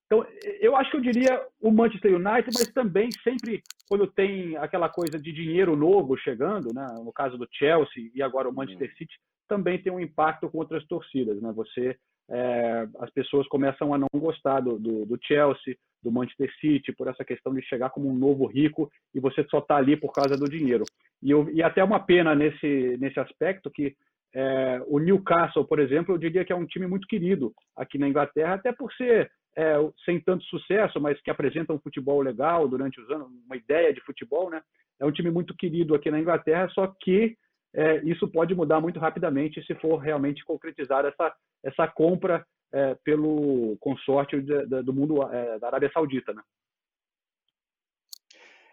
[0.06, 0.26] Então,
[0.60, 5.18] eu acho que eu diria o Manchester United, mas também sempre quando tem aquela coisa
[5.18, 6.86] de dinheiro novo chegando, né?
[7.04, 8.94] no caso do Chelsea e agora o Manchester.
[8.98, 9.14] City,
[9.48, 11.42] também tem um impacto com outras torcidas.
[11.42, 11.52] Né?
[11.54, 11.98] Você,
[12.30, 17.08] é, as pessoas começam a não gostar do, do, do, Chelsea, do Manchester City, por
[17.08, 20.38] essa questão de chegar como um novo rico e você só está ali por causa
[20.38, 20.86] do dinheiro.
[21.22, 23.96] E, eu, e até uma pena nesse, nesse aspecto que
[24.34, 28.08] é, o Newcastle, por exemplo, eu diria que é um time muito querido aqui na
[28.08, 33.00] Inglaterra, até por ser é, sem tanto sucesso, mas que apresentam um futebol legal durante
[33.02, 34.62] os anos, uma ideia de futebol, né?
[35.00, 37.36] É um time muito querido aqui na Inglaterra, só que
[37.74, 43.78] é, isso pode mudar muito rapidamente se for realmente concretizar essa, essa compra é, pelo
[43.80, 46.42] consórcio de, de, do mundo é, da Arábia Saudita, né?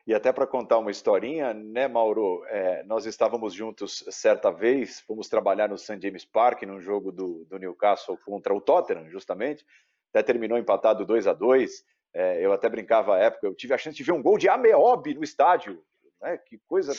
[0.06, 2.42] E até para contar uma historinha, né, Mauro?
[2.46, 6.00] É, nós estávamos juntos certa vez, fomos trabalhar no St.
[6.00, 9.66] James Park, num jogo do, do Newcastle contra o Tottenham, justamente.
[10.10, 11.84] Até terminou empatado 2 a 2
[12.14, 14.48] é, Eu até brincava à época, eu tive a chance de ver um gol de
[14.48, 15.84] Ameobi no estádio.
[16.22, 16.38] Né?
[16.38, 16.94] Que coisa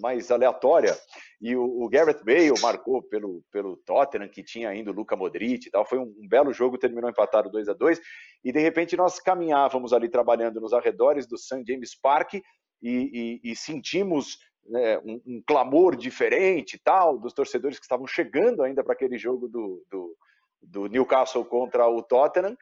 [0.00, 0.94] mais aleatória.
[1.40, 5.66] E o, o, Gareth Bale marcou pelo, pelo Tottenham, que tinha ainda o Luca Modric
[5.66, 5.86] e tal.
[5.86, 8.00] Foi um, um belo jogo, terminou empatado 2 a 2
[8.44, 11.64] E de repente nós caminhávamos ali trabalhando nos arredores do St.
[11.66, 12.42] James Park e,
[12.82, 18.84] e, e sentimos né, um, um, clamor diferente tal dos torcedores que estavam chegando ainda
[18.84, 20.16] para aquele jogo do, do,
[20.62, 22.56] do Newcastle contra o Tottenham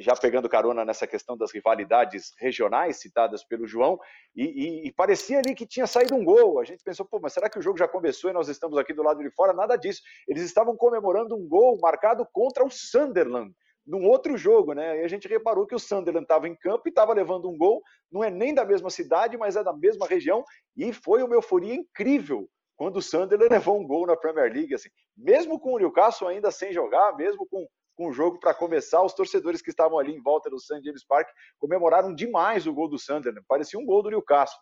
[0.00, 3.98] já pegando carona nessa questão das rivalidades regionais citadas pelo João,
[4.34, 6.60] e, e, e, parecia ali que tinha saído um gol.
[6.60, 8.92] A gente pensou, pô, mas será que o jogo já começou e nós estamos aqui
[8.92, 9.52] do lado de fora?
[9.52, 10.00] Nada disso.
[10.26, 13.52] Eles estavam comemorando um gol marcado contra o Sunderland,
[13.86, 15.00] num outro jogo, né?
[15.00, 17.82] E a gente reparou que o Sunderland estava em campo e estava levando um gol,
[18.10, 20.42] não é nem da mesma cidade, mas é da mesma região,
[20.76, 24.88] e foi uma euforia incrível quando o Sunderland levou um gol na Premier League, assim,
[25.16, 29.02] mesmo com o Newcastle ainda sem jogar, mesmo com com o jogo para começar.
[29.02, 30.82] Os torcedores que estavam ali em volta do St.
[30.82, 31.28] James Park
[31.58, 33.44] comemoraram demais o gol do Sunderland.
[33.48, 34.60] Parecia um gol do Newcastle.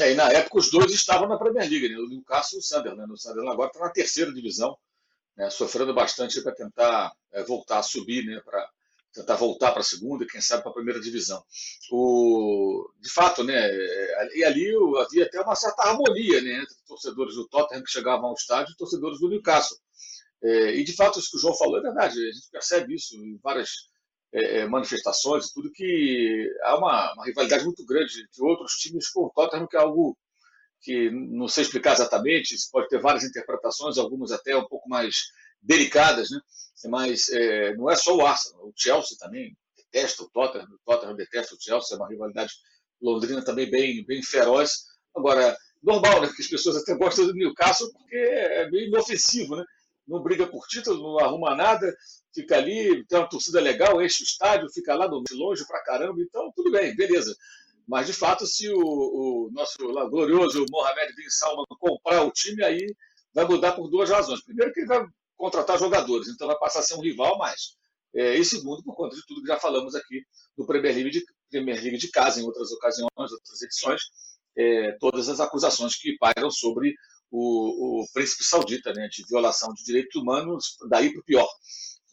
[0.00, 1.96] É, e na época os dois estavam na Premier League, né?
[1.96, 3.12] o Newcastle e o Sunderland.
[3.12, 4.76] O Sunderland agora está na terceira divisão,
[5.36, 5.50] né?
[5.50, 8.40] sofrendo bastante para tentar é, voltar a subir, né?
[8.44, 8.68] para
[9.12, 11.42] tentar voltar para a segunda quem sabe para a primeira divisão.
[11.90, 13.68] O, de fato, né?
[14.34, 16.62] E ali havia até uma certa harmonia né?
[16.62, 19.78] entre torcedores do Tottenham que chegavam ao estádio e torcedores do Newcastle.
[20.42, 23.16] É, e de fato, isso que o João falou é verdade, a gente percebe isso
[23.16, 23.70] em várias
[24.32, 29.08] é, é manifestações e tudo, que há uma, uma, rivalidade muito grande entre outros times
[29.10, 30.16] com o Tottenham, que é algo
[30.80, 35.24] que não sei explicar exatamente, isso pode ter várias interpretações, algumas até um pouco mais
[35.60, 36.40] delicadas, né?
[36.86, 41.16] mas é, não é só o Arsenal, o Chelsea também detesta o Tottenham, o Tottenham
[41.16, 42.52] detesta o Chelsea, é uma rivalidade
[43.00, 44.84] londrina também bem, bem feroz.
[45.16, 46.30] Agora, normal, né?
[46.34, 49.64] que as pessoas até gostam do Newcastle porque é bem inofensivo, né?
[50.08, 51.94] Não briga por título, não arruma nada,
[52.34, 56.50] fica ali, tem uma torcida legal, enche o estádio, fica lá longe pra caramba, então
[56.56, 57.36] tudo bem, beleza.
[57.86, 62.62] Mas, de fato, se o, o nosso lá, glorioso Mohamed Bin Salman comprar o time,
[62.62, 62.94] aí
[63.32, 64.42] vai mudar por duas razões.
[64.42, 65.06] Primeiro, que ele vai
[65.36, 67.76] contratar jogadores, então vai passar a ser um rival mais.
[68.14, 70.22] É, e segundo, por conta de tudo que já falamos aqui
[70.56, 74.02] no Premier League de, Premier League de casa, em outras ocasiões, outras edições,
[74.56, 76.94] é, todas as acusações que pairam sobre
[77.30, 81.48] o, o príncipe saudita, né, de violação de direitos humanos, daí para o pior.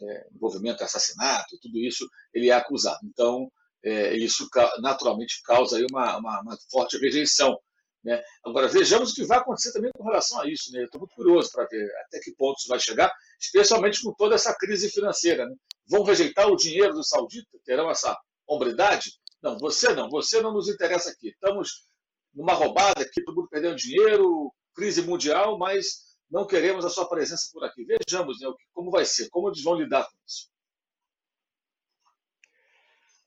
[0.01, 2.99] É, envolvimento, assassinato, tudo isso ele é acusado.
[3.05, 3.49] Então,
[3.84, 4.47] é, isso
[4.82, 7.57] naturalmente causa aí uma, uma, uma forte rejeição.
[8.03, 8.22] Né?
[8.43, 10.72] Agora, vejamos o que vai acontecer também com relação a isso.
[10.72, 10.84] Né?
[10.84, 14.53] Estou muito curioso para ver até que ponto isso vai chegar, especialmente com toda essa
[14.55, 15.45] crise financeira.
[15.45, 15.55] Né?
[15.88, 17.47] Vão rejeitar o dinheiro do saudita?
[17.63, 19.11] Terão essa hombridade?
[19.41, 21.30] Não, você não, você não nos interessa aqui.
[21.30, 21.88] Estamos
[22.34, 27.49] numa roubada aqui, todo mundo perdendo dinheiro, crise mundial, mas não queremos a sua presença
[27.53, 27.86] por aqui.
[27.86, 30.53] Vejamos né, como vai ser, como eles vão lidar com isso.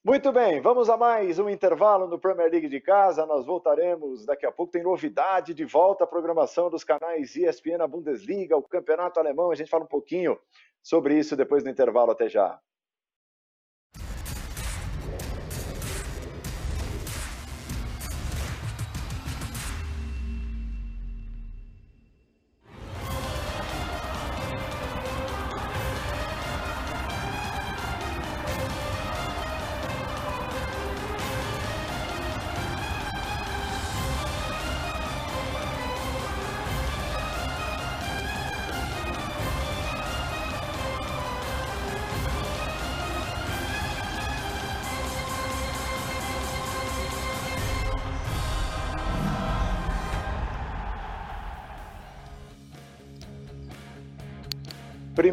[0.04, 3.26] Muito bem, vamos a mais um intervalo no Premier League de casa.
[3.26, 4.72] Nós voltaremos daqui a pouco.
[4.72, 9.50] Tem novidade de volta à programação dos canais ESPN, a Bundesliga, o Campeonato Alemão.
[9.50, 10.38] A gente fala um pouquinho
[10.82, 12.12] sobre isso depois do intervalo.
[12.12, 12.58] Até já.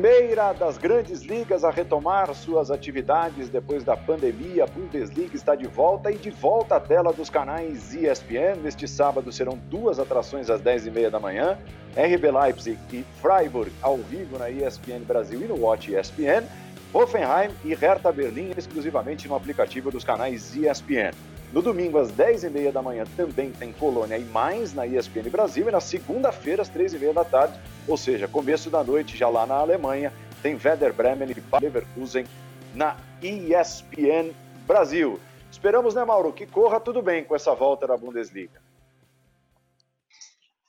[0.06, 5.66] Primeira das grandes ligas a retomar suas atividades depois da pandemia, a Bundesliga está de
[5.66, 8.62] volta e de volta à tela dos canais ESPN.
[8.62, 11.58] Neste sábado serão duas atrações às 10h30 da manhã,
[11.98, 16.46] RB Leipzig e Freiburg ao vivo na ESPN Brasil e no Watch ESPN,
[16.94, 21.35] Hoffenheim e Hertha Berlim exclusivamente no aplicativo dos canais ESPN.
[21.54, 25.68] No domingo, às 10h30 da manhã, também tem Colônia e mais na ESPN Brasil.
[25.68, 29.56] E na segunda-feira, às 3h30 da tarde, ou seja, começo da noite, já lá na
[29.56, 32.26] Alemanha, tem Werder Bremen e Leverkusen
[32.74, 34.34] na ESPN
[34.68, 35.20] Brasil.
[35.50, 38.62] Esperamos, né, Mauro, que corra tudo bem com essa volta da Bundesliga.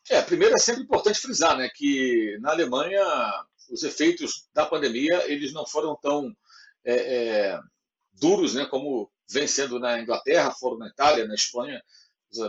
[0.08, 3.02] É, primeiro é sempre importante frisar, né, que na Alemanha
[3.68, 6.32] os efeitos da pandemia eles não foram tão
[6.84, 7.60] é, é,
[8.12, 11.82] duros, né, como vem sendo na Inglaterra, foram na Itália, na Espanha,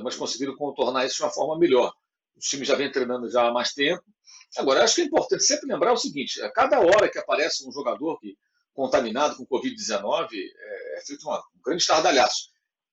[0.04, 1.94] mas conseguiram contornar isso de uma forma melhor.
[2.36, 4.04] Os times já vêm treinando já há mais tempo.
[4.58, 7.72] Agora, acho que é importante sempre lembrar o seguinte: a cada hora que aparece um
[7.72, 8.38] jogador que
[8.74, 12.50] contaminado com Covid-19, é, é feito uma, um grande estardalhaço.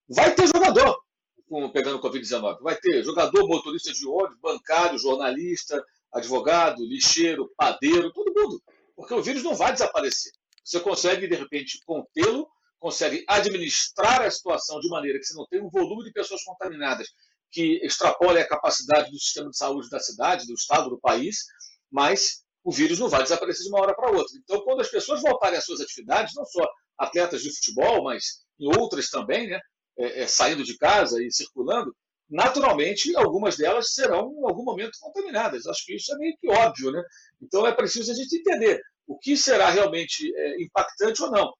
[0.09, 0.99] Vai ter jogador
[1.47, 2.63] com, pegando Covid-19.
[2.63, 8.63] Vai ter jogador, motorista de ônibus, bancário, jornalista, advogado, lixeiro, padeiro, todo mundo.
[8.97, 10.33] Porque o vírus não vai desaparecer.
[10.65, 12.49] Você consegue, de repente, contê-lo,
[12.85, 17.09] consegue administrar a situação de maneira que você não tenha um volume de pessoas contaminadas
[17.51, 21.47] que extrapole a capacidade do sistema de saúde da cidade, do estado, do país,
[21.91, 24.37] mas o vírus não vai desaparecer de uma hora para outra.
[24.37, 26.63] Então, quando as pessoas voltarem às suas atividades, não só
[26.99, 29.59] atletas de futebol, mas em outras também, né,
[29.99, 31.91] é, é, saindo de casa e circulando,
[32.29, 35.67] naturalmente algumas delas serão em algum momento contaminadas.
[35.67, 37.03] Acho que isso é meio que óbvio, né?
[37.41, 41.51] Então é preciso a gente entender o que será realmente é, impactante ou não.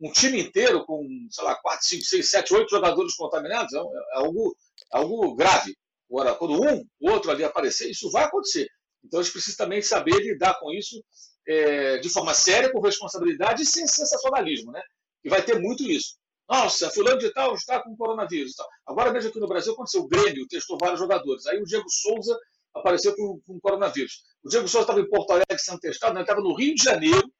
[0.00, 4.16] Um time inteiro com, sei lá, 4, 5, 6, 7, 8 jogadores contaminados é, é
[4.16, 4.56] algo,
[4.92, 5.76] é algo grave.
[6.10, 8.68] Agora, quando um, o outro ali aparecer, isso vai acontecer.
[9.04, 11.02] Então, a gente precisa também saber lidar com isso
[11.46, 14.82] é, de forma séria, com responsabilidade e sem sensacionalismo, né?
[15.22, 16.16] E vai ter muito isso.
[16.48, 18.52] Nossa, fulano de tal está com coronavírus.
[18.86, 20.02] Agora veja aqui no Brasil aconteceu.
[20.02, 21.46] O Grêmio testou vários jogadores.
[21.46, 22.38] Aí o Diego Souza
[22.74, 24.22] apareceu com, com coronavírus.
[24.42, 26.20] O Diego Souza estava em Porto Alegre sendo testado, né?
[26.20, 27.32] estava no Rio de Janeiro,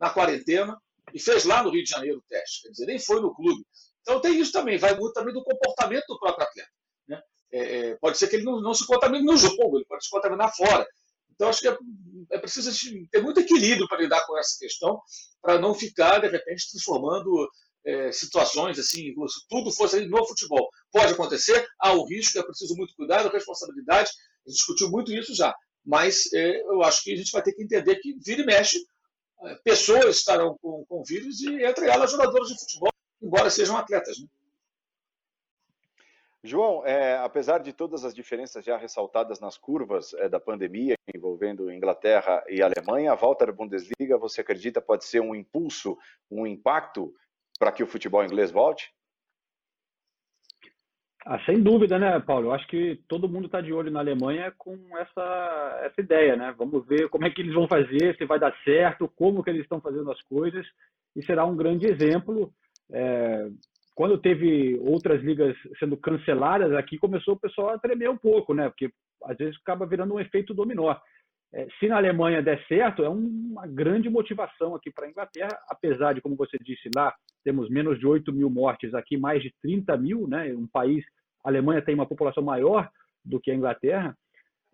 [0.00, 0.78] na quarentena,
[1.12, 2.62] e fez lá no Rio de Janeiro o teste.
[2.62, 3.64] Quer dizer, nem foi no clube.
[4.00, 6.70] Então tem isso também, vai muito também do comportamento do próprio atleta.
[7.08, 7.22] Né?
[7.52, 10.10] É, é, pode ser que ele não, não se contamine no jogo, ele pode se
[10.10, 10.86] contaminar fora.
[11.34, 11.76] Então, acho que é,
[12.32, 12.70] é preciso
[13.10, 15.00] ter muito equilíbrio para lidar com essa questão,
[15.40, 17.48] para não ficar, de repente, transformando
[17.84, 20.68] é, situações assim, se tudo fosse no futebol.
[20.92, 24.10] Pode acontecer, há o risco, é preciso muito cuidado, responsabilidade,
[24.46, 27.52] a gente discutiu muito isso já, mas é, eu acho que a gente vai ter
[27.52, 28.78] que entender que vira e mexe,
[29.64, 32.90] pessoas estarão com, com vírus e entre elas jogadores de futebol,
[33.20, 34.18] embora sejam atletas.
[34.18, 34.26] Né?
[36.44, 41.70] João, é, apesar de todas as diferenças já ressaltadas nas curvas é, da pandemia envolvendo
[41.70, 45.96] Inglaterra e Alemanha, a volta da Bundesliga, você acredita pode ser um impulso,
[46.28, 47.14] um impacto
[47.60, 48.92] para que o futebol inglês volte?
[51.24, 52.48] Ah, sem dúvida, né, Paulo?
[52.48, 56.52] Eu acho que todo mundo está de olho na Alemanha com essa, essa ideia, né?
[56.58, 59.62] Vamos ver como é que eles vão fazer, se vai dar certo, como que eles
[59.62, 60.66] estão fazendo as coisas,
[61.14, 62.52] e será um grande exemplo.
[62.90, 63.48] É,
[63.94, 68.68] quando teve outras ligas sendo canceladas aqui, começou o pessoal a tremer um pouco, né?
[68.68, 68.90] Porque
[69.24, 70.96] às vezes acaba virando um efeito dominó.
[71.54, 76.14] É, se na Alemanha der certo, é uma grande motivação aqui para a Inglaterra, apesar
[76.14, 79.96] de, como você disse lá, temos menos de 8 mil mortes, aqui mais de 30
[79.98, 80.54] mil, né?
[80.54, 81.04] Um país,
[81.44, 82.88] a Alemanha tem uma população maior
[83.22, 84.16] do que a Inglaterra,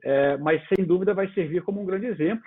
[0.04, 2.44] é, mas sem dúvida vai servir como um grande exemplo.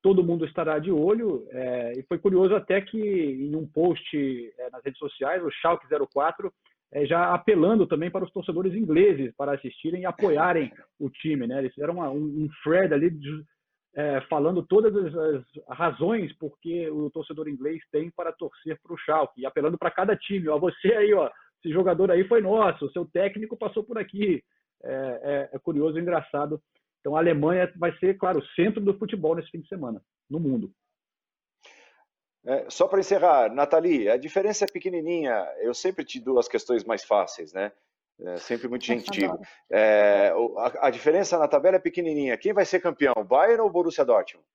[0.00, 4.16] Todo mundo estará de olho, é, e foi curioso até que em um post
[4.58, 6.50] é, nas redes sociais, o Schalke 04
[6.92, 11.58] é, já apelando também para os torcedores ingleses para assistirem e apoiarem o time, né?
[11.58, 13.10] Eles fizeram uma, um, um thread ali
[13.94, 19.40] é, falando todas as, razões porque o torcedor inglês tem para torcer para o Schalke
[19.40, 20.48] e apelando para cada time.
[20.48, 21.30] Ó, você aí, ó,
[21.62, 24.42] esse jogador aí foi nosso, seu técnico passou por aqui.
[24.82, 26.60] É, é, é curioso engraçado.
[27.00, 30.40] Então a Alemanha vai ser, claro, o centro do futebol nesse fim de semana, no
[30.40, 30.72] mundo.
[32.46, 35.32] É, só para encerrar, Nathalie, a diferença é pequenininha.
[35.60, 37.72] Eu sempre te dou as questões mais fáceis, né?
[38.20, 39.38] É sempre muito gentil.
[39.70, 42.38] É, a, a, diferença na tabela é pequenininha.
[42.38, 44.46] Quem vai ser campeão, Bayern ou Borussia Dortmund?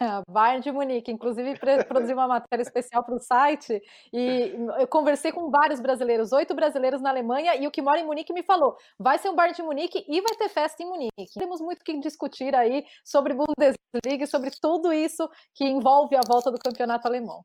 [0.00, 1.58] É, Bayern de Munique, inclusive
[1.88, 7.00] produzi uma matéria especial para o site e eu conversei com vários brasileiros, oito brasileiros
[7.00, 9.62] na Alemanha e o que mora em Munique me falou, vai ser um Bayern de
[9.62, 11.34] Munique e vai ter festa em Munique.
[11.36, 16.52] Temos muito que discutir aí sobre Bundesliga e sobre tudo isso que envolve a volta
[16.52, 17.42] do campeonato alemão.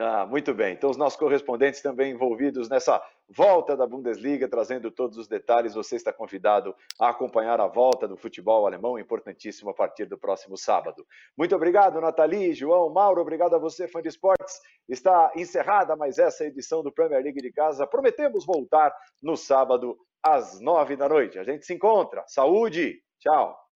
[0.00, 0.74] Ah, muito bem.
[0.74, 5.74] Então, os nossos correspondentes também envolvidos nessa volta da Bundesliga, trazendo todos os detalhes.
[5.74, 10.56] Você está convidado a acompanhar a volta do futebol alemão, importantíssimo a partir do próximo
[10.56, 11.04] sábado.
[11.36, 14.60] Muito obrigado, Nathalie, João, Mauro, obrigado a você, fã de esportes.
[14.88, 17.84] Está encerrada mais essa edição do Premier League de casa.
[17.84, 21.40] Prometemos voltar no sábado às nove da noite.
[21.40, 22.22] A gente se encontra.
[22.28, 23.02] Saúde!
[23.18, 23.67] Tchau!